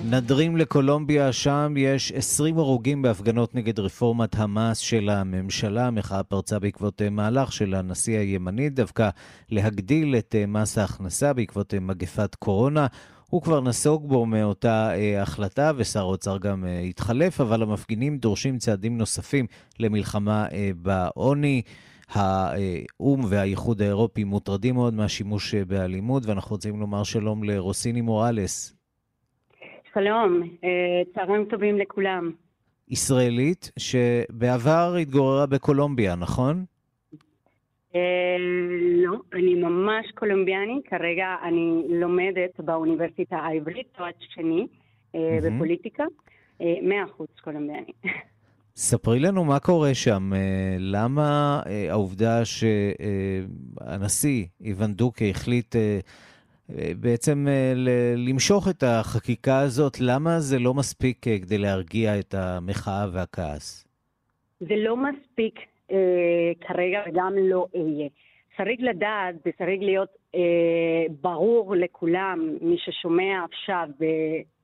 [0.09, 5.87] נדרים לקולומביה, שם יש 20 הרוגים בהפגנות נגד רפורמת המס של הממשלה.
[5.87, 9.09] המחאה פרצה בעקבות אה, מהלך של הנשיא הימני דווקא
[9.49, 12.87] להגדיל את אה, מס ההכנסה בעקבות אה, מגפת קורונה.
[13.29, 18.57] הוא כבר נסוג בו מאותה אה, החלטה, ושר האוצר גם אה, התחלף, אבל המפגינים דורשים
[18.57, 19.45] צעדים נוספים
[19.79, 21.61] למלחמה אה, בעוני.
[22.09, 28.76] האו"ם והאיחוד האירופי מוטרדים מאוד מהשימוש באלימות, ואנחנו רוצים לומר שלום לרוסיני מוראלס.
[29.99, 32.31] שלום, אה, צהריים טובים לכולם.
[32.89, 36.65] ישראלית שבעבר התגוררה בקולומביה, נכון?
[37.95, 38.35] אה,
[39.03, 44.67] לא, אני ממש קולומביאני, כרגע אני לומדת באוניברסיטה העברית, תואר שני
[45.15, 46.03] אה, בפוליטיקה,
[46.59, 47.91] מאה אחוז קולומביאני.
[48.75, 50.31] ספרי לנו מה קורה שם.
[50.79, 55.75] למה העובדה שהנשיא איוון דוקה החליט
[56.99, 57.73] בעצם אה,
[58.17, 63.87] למשוך את החקיקה הזאת, למה זה לא מספיק אה, כדי להרגיע את המחאה והכעס?
[64.59, 65.59] זה לא מספיק
[65.91, 68.07] אה, כרגע וגם לא אהיה.
[68.57, 74.07] צריך לדעת וצריך להיות אה, ברור לכולם, מי ששומע עכשיו אה,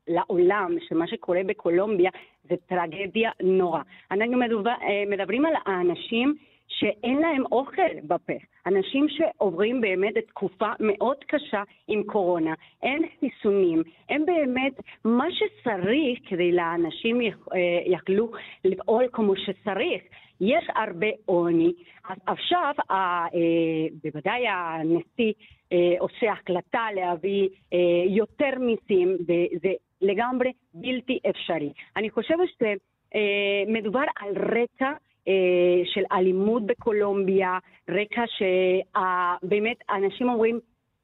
[0.07, 2.11] לעולם, שמה שקורה בקולומביה
[2.49, 3.81] זה טרגדיה נורא.
[4.11, 6.35] אנחנו מדובר, אה, מדברים על האנשים
[6.79, 8.33] שאין להם אוכל בפה.
[8.65, 14.73] אנשים שעוברים באמת את תקופה מאוד קשה עם קורונה, אין חיסונים, אין באמת
[15.05, 17.27] מה שצריך כדי לאנשים אה,
[17.85, 18.31] יכלו
[18.65, 20.01] לפעול כמו שצריך.
[20.41, 21.71] יש הרבה עוני,
[22.09, 23.25] אז עכשיו אה,
[24.03, 25.33] בוודאי הנשיא
[25.73, 31.73] אה, עושה החלטה להביא אה, יותר מיסים, וזה לגמרי בלתי אפשרי.
[31.97, 34.91] אני חושבת שמדובר אה, על רקע
[35.85, 37.57] של אלימות בקולומביה,
[37.89, 40.59] רקע שבאמת אנשים אומרים,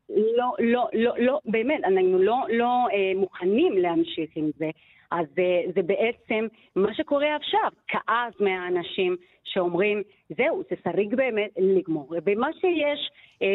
[0.10, 4.70] לא, לא, לא, לא, באמת, אנחנו לא, לא אה, מוכנים להמשיך עם זה.
[5.12, 10.04] אז זה, זה בעצם מה שקורה עכשיו, כעס מהאנשים שאומרים,
[10.38, 12.16] זהו, זה צריך באמת לגמור.
[12.26, 13.48] ומה שיש אה,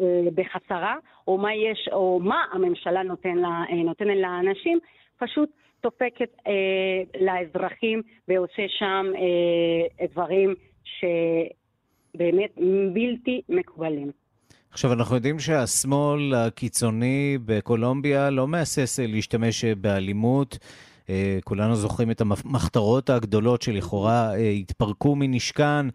[0.00, 0.96] אה, בחסרה,
[1.28, 4.78] או מה יש, או מה הממשלה אה, נותנת לאנשים,
[5.18, 5.50] פשוט
[5.82, 6.52] דופקת אה,
[7.20, 12.50] לאזרחים ועושה שם אה, דברים שבאמת
[12.92, 14.10] בלתי מקובלים.
[14.70, 20.58] עכשיו, אנחנו יודעים שהשמאל הקיצוני בקולומביה לא מהסס להשתמש באלימות.
[21.10, 25.88] אה, כולנו זוכרים את המחתרות הגדולות שלכאורה אה, התפרקו מנשקן.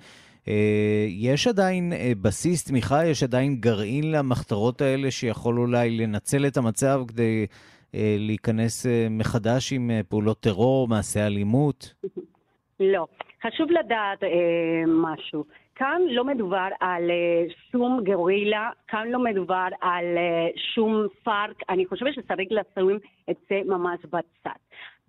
[0.47, 7.03] אה, יש עדיין בסיס תמיכה, יש עדיין גרעין למחתרות האלה שיכול אולי לנצל את המצב
[7.07, 7.55] כדי אה,
[7.93, 11.93] להיכנס אה, מחדש עם אה, פעולות טרור, מעשי אלימות?
[12.79, 13.07] לא.
[13.43, 15.45] חשוב לדעת אה, משהו.
[15.75, 21.85] כאן לא מדובר על אה, שום גורילה, כאן לא מדובר על אה, שום פארק, אני
[21.85, 22.99] חושבת שצריך לשים
[23.29, 24.59] את זה ממש בצד.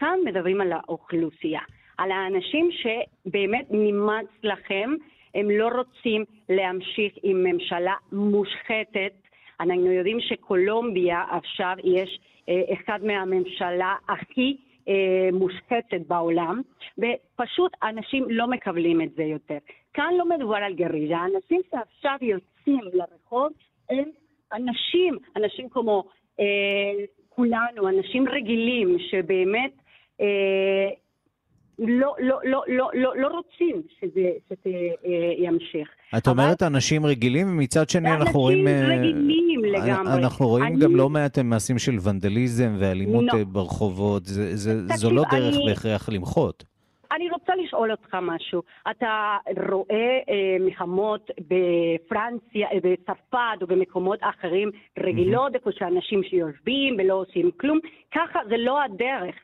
[0.00, 1.60] כאן מדברים על האוכלוסייה,
[1.98, 4.90] על האנשים שבאמת נמאס לכם,
[5.34, 9.12] הם לא רוצים להמשיך עם ממשלה מושחתת.
[9.60, 14.56] אנחנו יודעים שקולומביה עכשיו יש אה, אחד מהממשלה הכי
[14.88, 16.62] אה, מושחתת בעולם,
[16.98, 19.58] ופשוט אנשים לא מקבלים את זה יותר.
[19.94, 23.52] כאן לא מדובר על גרילה, אנשים שעכשיו יוצאים לרחוב
[23.90, 24.04] הם
[24.52, 26.04] אנשים, אנשים כמו
[26.40, 29.72] אה, כולנו, אנשים רגילים שבאמת
[30.20, 30.88] אה,
[31.78, 34.70] לא, לא, לא, לא, לא, לא רוצים שזה, שזה
[35.04, 35.88] אה, ימשיך.
[36.16, 36.72] את אומרת אבל...
[36.74, 38.68] אנשים רגילים, ומצד שני אנחנו רואים...
[38.68, 40.12] אנשים אה, רגילים לגמרי.
[40.12, 40.84] אנחנו רואים אני...
[40.84, 43.44] גם לא מעט מעשים של ונדליזם ואלימות לא.
[43.44, 44.24] ברחובות.
[44.24, 45.66] זה, זה, תקשיב, זו לא דרך אני...
[45.66, 46.64] בהכרח למחות.
[47.12, 48.62] אני רוצה לשאול אותך משהו.
[48.90, 49.36] אתה
[49.70, 55.54] רואה אה, מלחמות בפרנציה, אה, בצרפת או במקומות אחרים רגילות, mm-hmm.
[55.54, 57.78] איפה שאנשים שיושבים ולא עושים כלום.
[58.14, 59.34] ככה זה לא הדרך.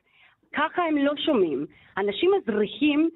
[0.54, 1.66] ככה הם לא שומעים.
[1.98, 3.10] אנשים אזרחים,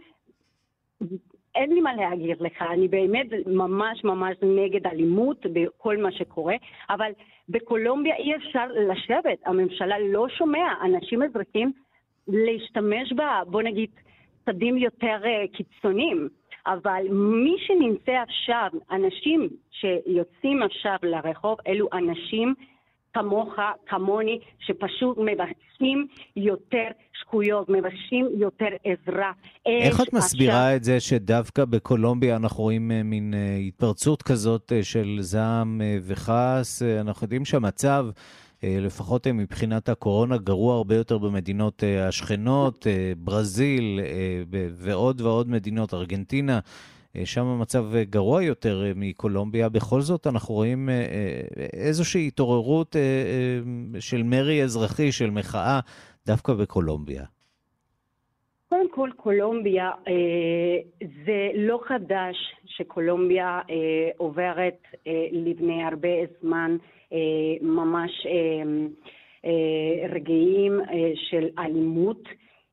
[1.54, 6.54] אין לי מה להגיד לך, אני באמת ממש ממש נגד אלימות בכל מה שקורה,
[6.90, 7.12] אבל
[7.48, 11.72] בקולומביה אי אפשר לשבת, הממשלה לא שומע אנשים אזרחים
[12.28, 13.90] להשתמש בה, בוא נגיד,
[14.44, 16.28] צדים יותר uh, קיצוניים.
[16.66, 22.54] אבל מי שנמצא עכשיו, אנשים שיוצאים עכשיו לרחוב, אלו אנשים
[23.14, 23.54] כמוך,
[23.86, 26.88] כמוני, שפשוט מבקשים יותר
[27.24, 29.32] זכויות, מבקשים יותר עזרה.
[29.66, 30.76] איך את מסבירה עכשיו...
[30.76, 36.82] את זה שדווקא בקולומביה אנחנו רואים אה, מין אה, התפרצות כזאת אה, של זעם וכעס?
[36.82, 38.06] אנחנו יודעים שהמצב...
[38.64, 42.86] לפחות מבחינת הקורונה, גרוע הרבה יותר במדינות השכנות,
[43.18, 44.00] ברזיל
[44.50, 46.58] ועוד ועוד מדינות, ארגנטינה.
[47.16, 49.68] אה, שם המצב אה, גרוע יותר אה, מקולומביה.
[49.68, 50.88] בכל זאת אנחנו רואים
[51.72, 52.96] איזושהי התעוררות
[53.98, 55.80] של מרי אזרחי, של מחאה,
[56.26, 57.24] דווקא בקולומביה?
[58.68, 59.90] קודם כל, קולומביה,
[61.26, 63.60] זה לא חדש שקולומביה
[64.16, 64.78] עוברת
[65.32, 66.08] לפני הרבה
[66.40, 66.76] זמן
[67.62, 68.26] ממש
[70.10, 70.80] רגעים
[71.14, 72.28] של אלימות.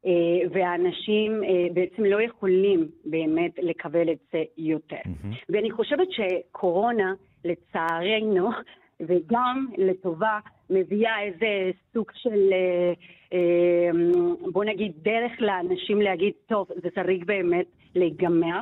[0.05, 0.11] אה,
[0.51, 4.95] ואנשים אה, בעצם לא יכולים באמת לקבל את זה יותר.
[5.05, 5.35] Mm-hmm.
[5.49, 7.13] ואני חושבת שקורונה,
[7.45, 8.49] לצערנו,
[9.07, 10.39] וגם לטובה,
[10.69, 12.53] מביאה איזה סוג של,
[13.33, 13.89] אה,
[14.51, 18.59] בוא נגיד, דרך לאנשים להגיד, טוב, זה צריך באמת להיגמר.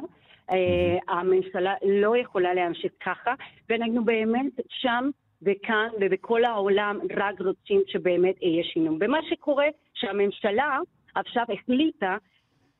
[1.08, 3.34] הממשלה לא יכולה להמשיך ככה,
[3.70, 5.10] ואנחנו באמת שם
[5.42, 8.98] וכאן ובכל העולם רק רוצים שבאמת יהיה שינוי.
[9.02, 10.78] ומה שקורה, שהממשלה
[11.20, 12.18] עכשיו החליטה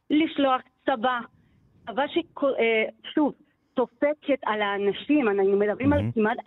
[0.10, 1.20] לשלוח צבא.
[1.86, 5.96] צבא ששוב, אה, תופקת על האנשים, אנחנו מדברים mm-hmm.
[5.96, 6.38] על כמעט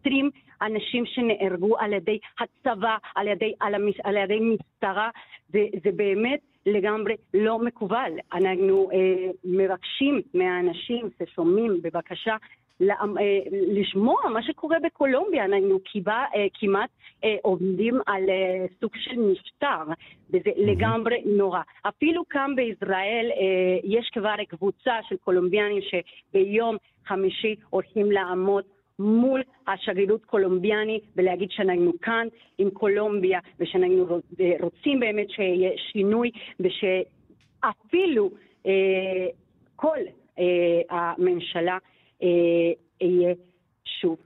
[0.00, 5.10] 20 אה, אנשים שנהרגו על ידי הצבא, על ידי, על, המש, על ידי משטרה,
[5.52, 8.12] זה באמת לגמרי לא מקובל.
[8.32, 12.36] אנחנו אה, מבקשים מהאנשים ששומעים, בבקשה,
[13.52, 15.44] לשמוע מה שקורה בקולומביה.
[15.44, 16.90] אנחנו כיבה, אה, כמעט
[17.24, 18.22] אה, עובדים על
[18.80, 19.92] סוג של משטר,
[20.30, 21.60] וזה לגמרי נורא.
[21.88, 23.30] אפילו כאן בישראל
[23.84, 26.76] יש כבר קבוצה של קולומביאנים שביום
[27.06, 28.64] חמישי הולכים לעמוד
[29.00, 32.26] מול השגרירות קולומביאני ולהגיד שאנחנו כאן
[32.58, 34.20] עם קולומביה ושאנחנו
[34.60, 38.30] רוצים באמת שיהיה שינוי ושאפילו
[38.66, 39.26] אה,
[39.76, 39.98] כל
[40.38, 40.44] אה,
[40.90, 41.78] הממשלה
[42.22, 43.34] אהיה
[43.84, 44.16] שוב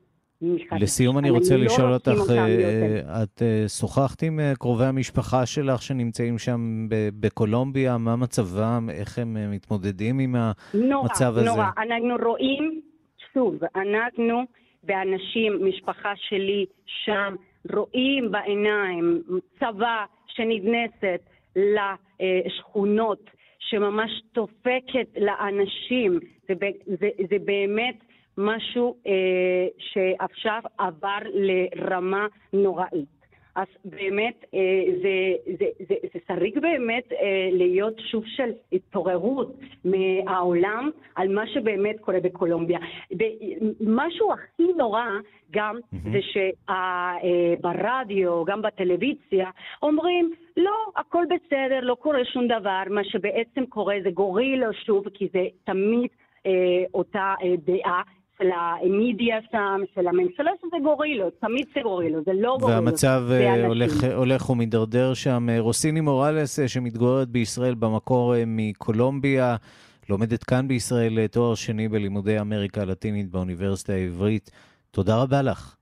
[0.43, 0.83] מחדש.
[0.83, 5.83] לסיום אני רוצה לא לשאול אותך, אה, את אה, שוחחת עם אה, קרובי המשפחה שלך
[5.83, 6.87] שנמצאים שם
[7.21, 11.45] בקולומביה, מה מצבם, איך הם מתמודדים עם המצב הזה?
[11.45, 11.67] נורא, נורא.
[11.79, 12.81] אנחנו רואים,
[13.35, 14.43] שוב, אנחנו
[14.85, 17.35] ואנשים, משפחה שלי שם,
[17.73, 19.23] רואים בעיניים
[19.61, 21.21] צבא שנכנסת
[21.57, 23.31] לשכונות.
[23.69, 26.21] שממש תופקת לאנשים.
[26.49, 26.55] זה,
[26.87, 27.97] זה, זה באמת
[28.39, 29.13] משהו אה,
[29.79, 33.15] שעכשיו עבר לרמה נוראית.
[33.57, 40.91] אז באמת אה, זה, זה, זה, זה צריך באמת אה, להיות שוב של התעוררות מהעולם
[41.15, 42.79] על מה שבאמת קורה בקולומביה.
[43.11, 45.07] ומשהו הכי נורא
[45.51, 46.11] גם mm-hmm.
[46.13, 46.19] זה
[47.61, 49.51] שברדיו, גם בטלוויזיה,
[49.83, 55.29] אומרים, לא, הכל בסדר, לא קורה שום דבר, מה שבעצם קורה זה גורילה שוב, כי
[55.33, 56.11] זה תמיד
[56.47, 58.03] אה, אותה אה, דעה
[58.39, 62.85] של המדיה שם, של הממשלה, שזה גורילות, תמיד זה גורילות, זה לא גורילות.
[62.85, 65.47] והמצב אה, הולך, הולך ומידרדר שם.
[65.51, 69.57] אה, רוסיני מוראלס, אה, שמתגוררת בישראל במקור מקולומביה,
[70.09, 74.51] לומדת כאן בישראל תואר שני בלימודי אמריקה הלטינית באוניברסיטה העברית.
[74.91, 75.77] תודה רבה לך.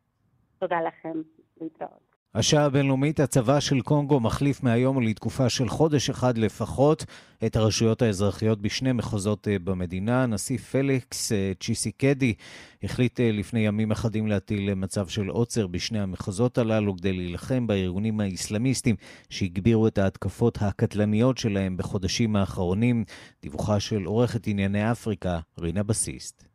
[0.58, 1.22] תודה לכם.
[1.60, 2.11] להתראות.
[2.34, 7.04] השעה הבינלאומית, הצבא של קונגו מחליף מהיום ולתקופה של חודש אחד לפחות
[7.46, 10.22] את הרשויות האזרחיות בשני מחוזות אה, במדינה.
[10.22, 12.34] הנשיא פליקס אה, צ'יסיקדי
[12.82, 18.20] החליט אה, לפני ימים אחדים להטיל מצב של עוצר בשני המחוזות הללו כדי להילחם בארגונים
[18.20, 18.96] האסלאמיסטים
[19.30, 23.04] שהגבירו את ההתקפות הקטלניות שלהם בחודשים האחרונים.
[23.42, 26.51] דיווחה של עורכת ענייני אפריקה, רינה בסיסט.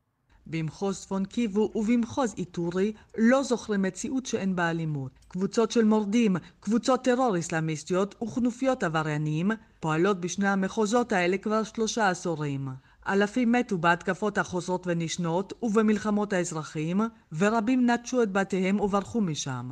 [0.49, 5.11] במחוז צפון קיבו ובמחוז איתורי לא זוכרים מציאות שאין בה אלימות.
[5.27, 12.67] קבוצות של מורדים, קבוצות טרור אסלאמיסטיות וכנופיות עבריינים פועלות בשני המחוזות האלה כבר שלושה עשורים.
[13.07, 17.01] אלפים מתו בהתקפות החוזרות ונשנות ובמלחמות האזרחים,
[17.37, 19.69] ורבים נטשו את בתיהם וברחו משם.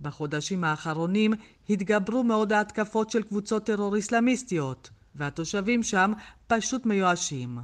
[0.00, 1.32] בחודשים האחרונים
[1.70, 6.12] התגברו מאוד ההתקפות של קבוצות טרור אסלאמיסטיות, והתושבים שם
[6.46, 7.58] פשוט מיואשים.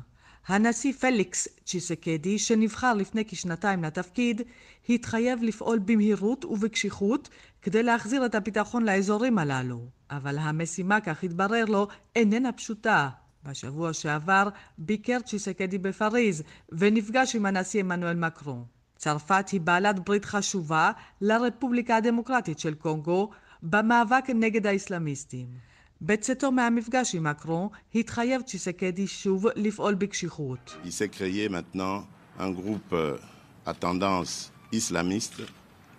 [0.47, 4.43] הנשיא פליקס צ'יסקדי, שנבחר לפני כשנתיים לתפקיד,
[4.89, 7.29] התחייב לפעול במהירות ובקשיחות
[7.63, 9.87] כדי להחזיר את הביטחון לאזורים הללו.
[10.11, 13.09] אבל המשימה, כך התברר לו, איננה פשוטה.
[13.45, 18.65] בשבוע שעבר ביקר צ'יסקדי בפריז ונפגש עם הנשיא עמנואל מקרון.
[18.97, 23.31] צרפת היא בעלת ברית חשובה לרפובליקה הדמוקרטית של קונגו
[23.63, 25.47] במאבק נגד האסלאמיסטים.
[26.03, 30.77] בצאתו מהמפגש עם מקרון, התחייב צ'יסקדי שוב לפעול בקשיחות.
[30.85, 32.05] Il s'est créé maintenant
[32.39, 32.95] un groupe
[33.67, 35.41] à tendance islamiste,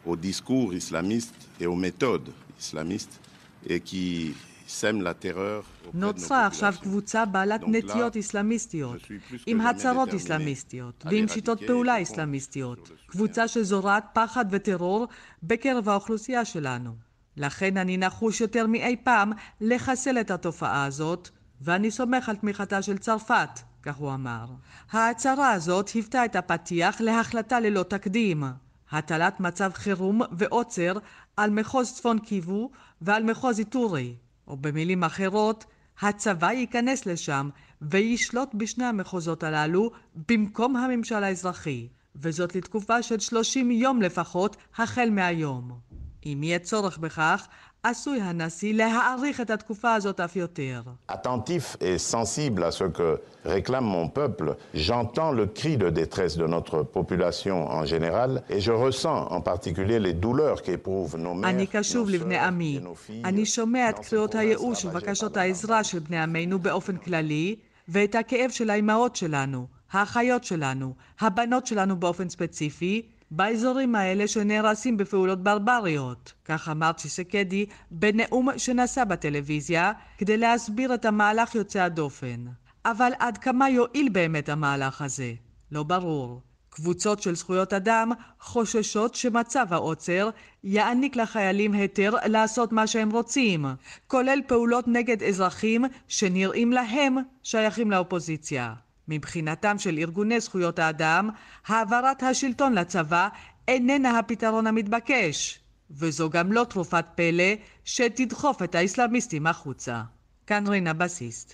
[0.06, 2.30] au discours islamiste et aux méthodes
[2.60, 3.20] islamistes,
[3.68, 4.34] et qui
[4.68, 5.64] sème la terreur.
[5.94, 9.02] נוצרה עכשיו קבוצה בעלת נטיות אסלאמיסטיות,
[9.48, 15.08] עם הצהרות אסלאמיסטיות ועם שיטות פעולה אסלאמיסטיות, קבוצה שזורעת פחד וטרור
[15.44, 17.09] בקרב האוכלוסייה שלנו.
[17.40, 19.32] לכן אני נחוש יותר מאי פעם
[19.62, 21.30] לחסל את התופעה הזאת,
[21.62, 23.50] ואני סומך על תמיכתה של צרפת,
[23.84, 24.46] כך הוא אמר.
[24.92, 28.44] ההצהרה הזאת היוותה את הפתיח להחלטה ללא תקדים.
[28.92, 30.94] הטלת מצב חירום ועוצר
[31.38, 32.70] על מחוז צפון קיבו
[33.02, 34.16] ועל מחוז איטורי,
[34.48, 35.66] או במילים אחרות,
[36.02, 37.50] הצבא ייכנס לשם
[37.82, 39.92] וישלוט בשני המחוזות הללו
[40.30, 45.89] במקום הממשל האזרחי, וזאת לתקופה של 30 יום לפחות החל מהיום.
[46.26, 47.48] אם יהיה צורך בכך,
[47.84, 50.82] עשוי הנשיא להאריך את התקופה הזאת אף יותר.
[51.12, 56.48] Attentif et sensible à ce que réclame mon peuple, j'entends le cri de détresse de
[56.56, 61.68] notre population en général, et je ressens en particulier les douleurs qu'éprouvent nos mères, אני
[61.68, 62.80] קשוב לבני עמי.
[63.24, 67.56] אני שומע את קריאות הייאוש ובקשות העזרה של בני עמנו באופן כללי,
[67.88, 73.02] ואת הכאב של האימהות שלנו, האחיות שלנו, הבנות שלנו באופן ספציפי,
[73.32, 76.34] באזורים האלה שנהרסים בפעולות ברבריות.
[76.46, 82.46] כך אמר צ'יסקדי בנאום שנשא בטלוויזיה כדי להסביר את המהלך יוצא הדופן.
[82.86, 85.34] אבל עד כמה יועיל באמת המהלך הזה?
[85.72, 86.42] לא ברור.
[86.70, 90.30] קבוצות של זכויות אדם חוששות שמצב העוצר
[90.64, 93.66] יעניק לחיילים היתר לעשות מה שהם רוצים,
[94.08, 98.74] כולל פעולות נגד אזרחים שנראים להם שייכים לאופוזיציה.
[99.10, 101.30] מבחינתם של ארגוני זכויות האדם,
[101.68, 103.28] העברת השלטון לצבא
[103.68, 105.60] איננה הפתרון המתבקש,
[105.92, 107.54] וזו גם לא תרופת פלא
[107.86, 110.02] שתדחוף את האסלאמיסטים החוצה.
[110.48, 111.54] כאן רינה בסיסט.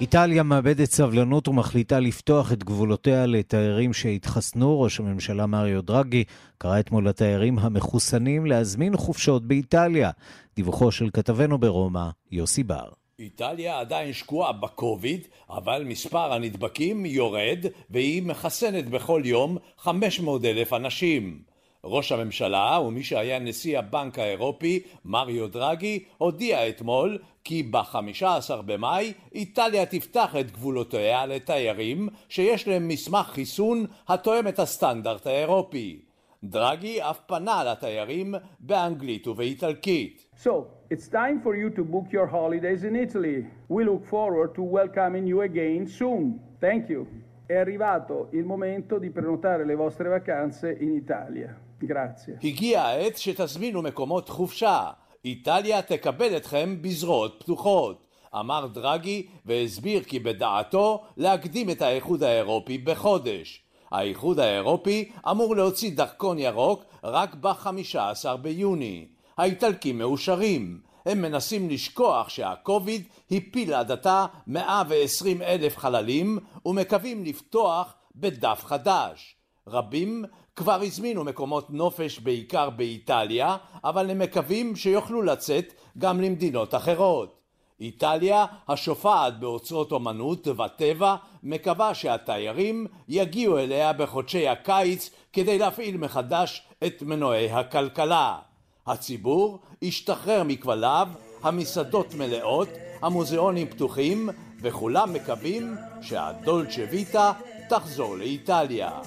[0.00, 4.80] איטליה מאבדת סבלנות ומחליטה לפתוח את גבולותיה לתיירים שהתחסנו.
[4.80, 6.24] ראש הממשלה מריו דרגי
[6.58, 10.10] קרא אתמול לתיירים המחוסנים להזמין חופשות באיטליה.
[10.56, 12.88] דיווחו של כתבנו ברומא, יוסי בר.
[13.18, 15.20] איטליה עדיין שקועה בקוביד,
[15.50, 21.47] אבל מספר הנדבקים יורד והיא מחסנת בכל יום 500 אלף אנשים.
[21.84, 29.86] ראש הממשלה ומי שהיה נשיא הבנק האירופי, מריו דרגי, הודיע אתמול כי ב-15 במאי איטליה
[29.86, 36.00] תפתח את גבולותיה לתיירים שיש להם מסמך חיסון התואם את הסטנדרט האירופי.
[36.44, 40.26] דרגי אף פנה לתיירים באנגלית ובאיטלקית.
[40.44, 40.50] So,
[40.90, 43.46] it's time for you to book your holidays in Italy.
[43.68, 46.38] We look forward to welcoming you again soon.
[46.60, 47.06] Thank you.
[47.46, 51.67] È arrivato il momento di prenotare le vostre vacanze in Italia.
[51.82, 52.46] Grazie.
[52.46, 54.90] הגיע העת שתזמינו מקומות חופשה.
[55.24, 58.06] איטליה תקבל אתכם בזרועות פתוחות.
[58.34, 63.62] אמר דרגי והסביר כי בדעתו להקדים את האיחוד האירופי בחודש.
[63.90, 69.06] האיחוד האירופי אמור להוציא דרכון ירוק רק ב-15 ביוני.
[69.38, 70.80] האיטלקים מאושרים.
[71.06, 79.36] הם מנסים לשכוח שהקוביד הפיל עד עתה 120 אלף חללים ומקווים לפתוח בדף חדש.
[79.66, 80.24] רבים
[80.58, 87.38] כבר הזמינו מקומות נופש בעיקר באיטליה, אבל הם מקווים שיוכלו לצאת גם למדינות אחרות.
[87.80, 97.02] איטליה, השופעת באוצרות אומנות וטבע, מקווה שהתיירים יגיעו אליה בחודשי הקיץ כדי להפעיל מחדש את
[97.02, 98.38] מנועי הכלכלה.
[98.86, 101.08] הציבור השתחרר מכבליו,
[101.42, 102.68] המסעדות מלאות,
[103.02, 104.28] המוזיאונים פתוחים,
[104.62, 107.32] וכולם מקווים שהדולצ'ה ויטה
[107.68, 109.00] תחזור לאיטליה.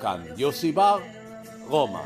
[0.00, 0.98] כאן יוסי בר,
[1.68, 2.00] רומא.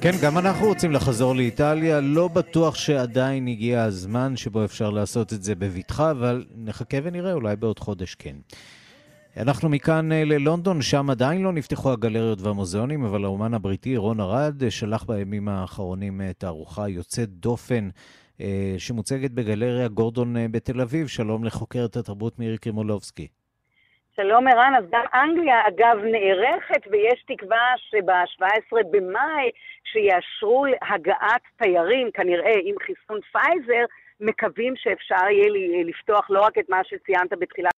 [0.00, 2.00] כן, גם אנחנו רוצים לחזור לאיטליה.
[2.00, 7.56] לא בטוח שעדיין הגיע הזמן שבו אפשר לעשות את זה בבטחה, אבל נחכה ונראה, אולי
[7.56, 8.36] בעוד חודש כן.
[9.36, 14.62] אנחנו מכאן אה, ללונדון, שם עדיין לא נפתחו הגלריות והמוזיאונים, אבל האומן הבריטי רון ארד
[14.62, 17.88] אה, שלח בימים האחרונים אה, תערוכה יוצאת דופן
[18.78, 21.06] שמוצגת בגלריה גורדון בתל אביב.
[21.06, 23.26] שלום לחוקרת התרבות מירי קרימולובסקי.
[24.16, 29.50] שלום ערן, אז גם אנגליה אגב נערכת ויש תקווה שב-17 במאי
[29.84, 33.84] שיאשרו הגעת תיירים, כנראה עם חיסון פייזר,
[34.20, 37.70] מקווים שאפשר יהיה לפתוח לא רק את מה שציינת בתחילת...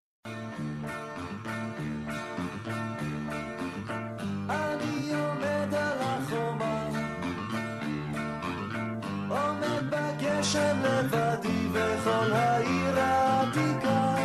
[10.85, 14.16] לבדי וכל העיר העתיקה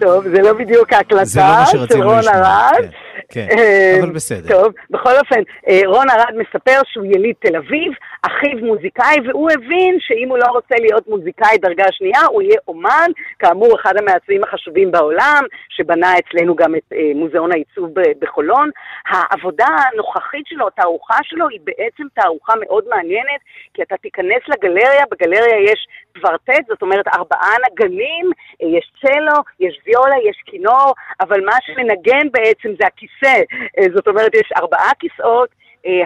[0.00, 2.72] טוב, זה לא בדיוק ההקלטה לא של רון ארד.
[2.78, 2.88] כן.
[3.28, 4.48] כן, אה, אבל בסדר.
[4.48, 7.92] טוב, בכל אופן, אה, רון ארד מספר שהוא יליד תל אביב,
[8.22, 13.10] אחיו מוזיקאי, והוא הבין שאם הוא לא רוצה להיות מוזיקאי דרגה שנייה, הוא יהיה אומן,
[13.38, 18.70] כאמור, אחד המעצבים החשובים בעולם, שבנה אצלנו גם את אה, מוזיאון העיצוב בחולון.
[19.08, 23.40] העבודה הנוכחית שלו, התערוכה שלו, היא בעצם תערוכה מאוד מעניינת,
[23.74, 25.86] כי אתה תיכנס לגלריה, בגלריה יש
[26.20, 32.68] קוורטט, זאת אומרת ארבעה נגנים, יש צלו, יש ויולה, יש כינור, אבל מה שמנגן בעצם
[32.80, 33.42] זה הכיסא,
[33.94, 35.48] זאת אומרת יש ארבעה כיסאות,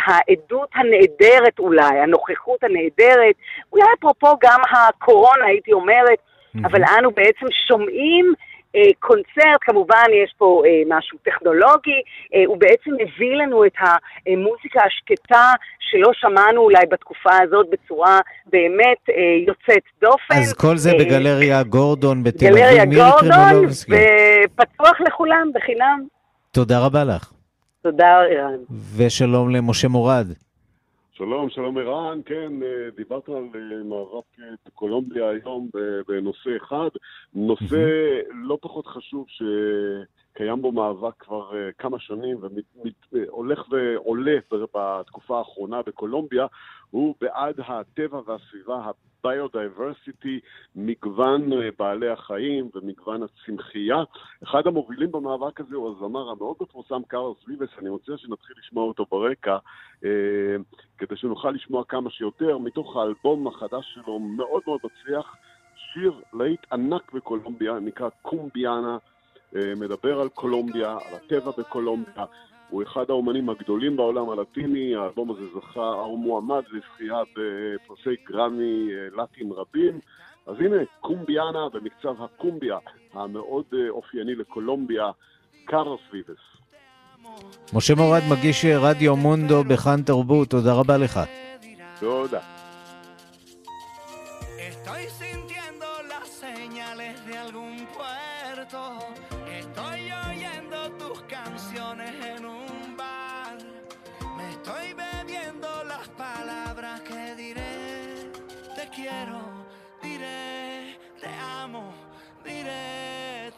[0.06, 3.34] העדות הנהדרת אולי, הנוכחות הנהדרת,
[3.72, 6.66] אולי אפרופו גם הקורונה הייתי אומרת, mm-hmm.
[6.66, 8.47] אבל אנו בעצם שומעים אה,
[8.98, 12.00] קונצרט, כמובן יש פה אה, משהו טכנולוגי,
[12.34, 19.02] אה, הוא בעצם מביא לנו את המוזיקה השקטה שלא שמענו אולי בתקופה הזאת בצורה באמת
[19.46, 20.34] יוצאת דופן.
[20.34, 22.56] אז כל זה בגלריה גורדון בתל אביב.
[22.56, 26.04] גלריה גורדון, ופתוח לכולם בחינם.
[26.52, 27.32] תודה רבה לך.
[27.82, 28.58] תודה, ערן.
[28.96, 30.26] ושלום למשה מורד.
[31.18, 34.24] שלום, שלום ערן, כן, אה, דיברת על אה, מאבק
[34.66, 35.70] בקולומביה היום
[36.08, 36.88] בנושא אחד,
[37.34, 37.86] נושא
[38.46, 39.26] לא פחות חשוב
[40.32, 42.38] שקיים בו מאבק כבר אה, כמה שנים
[43.12, 44.36] והולך ועולה
[44.74, 46.46] בתקופה האחרונה בקולומביה,
[46.90, 48.90] הוא בעד הטבע והסביבה,
[49.24, 50.40] biodiversity,
[50.76, 54.02] מגוון אה, בעלי החיים ומגוון הצמחייה.
[54.42, 59.06] אחד המובילים במאבק הזה הוא הזמר המאוד מפורסם קרלוס ויבס, אני רוצה שנתחיל לשמוע אותו
[59.10, 59.56] ברקע,
[60.04, 60.56] אה,
[60.98, 65.36] כדי שנוכל לשמוע כמה שיותר, מתוך האלבום החדש שלו, מאוד מאוד מצליח,
[65.92, 69.17] שיר להיט ענק בקולומביה, נקרא קומביאנה, אה,
[69.52, 72.24] מדבר על קולומביה, על הטבע בקולומביה.
[72.70, 79.22] הוא אחד האומנים הגדולים בעולם הלטיני, האלבום הזה זכה, הוא מועמד לזכייה בפרסי גרמי אה,
[79.22, 80.00] לטין רבים.
[80.46, 82.78] אז הנה, קומביאנה במקצב הקומביה,
[83.12, 85.10] המאוד אה, אופייני לקולומביה,
[85.64, 86.58] קארוס ויבס.
[87.74, 91.20] משה מורד מגיש אה, רדיו מונדו בכאן תרבות, תודה רבה לך.
[92.00, 92.57] תודה.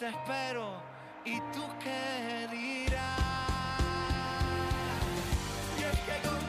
[0.00, 0.66] Te espero,
[1.26, 3.20] y tú qué dirás.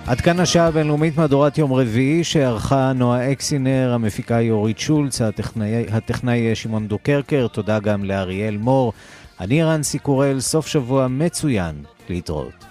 [0.07, 5.85] עד כאן השעה הבינלאומית מהדורת יום רביעי שערכה נועה אקסינר, המפיקה היא אורית שולץ, הטכנאי,
[5.91, 8.93] הטכנאי שמעון דוקרקר, תודה גם לאריאל מור.
[9.39, 12.70] אני רנסי קורל, סוף שבוע מצוין, להתראות.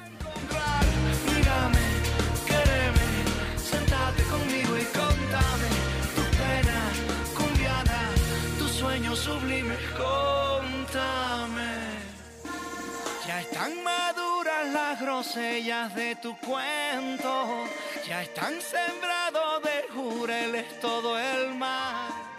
[15.35, 17.65] De tu cuento
[18.09, 22.30] ya están sembrados de jureles todo el mar.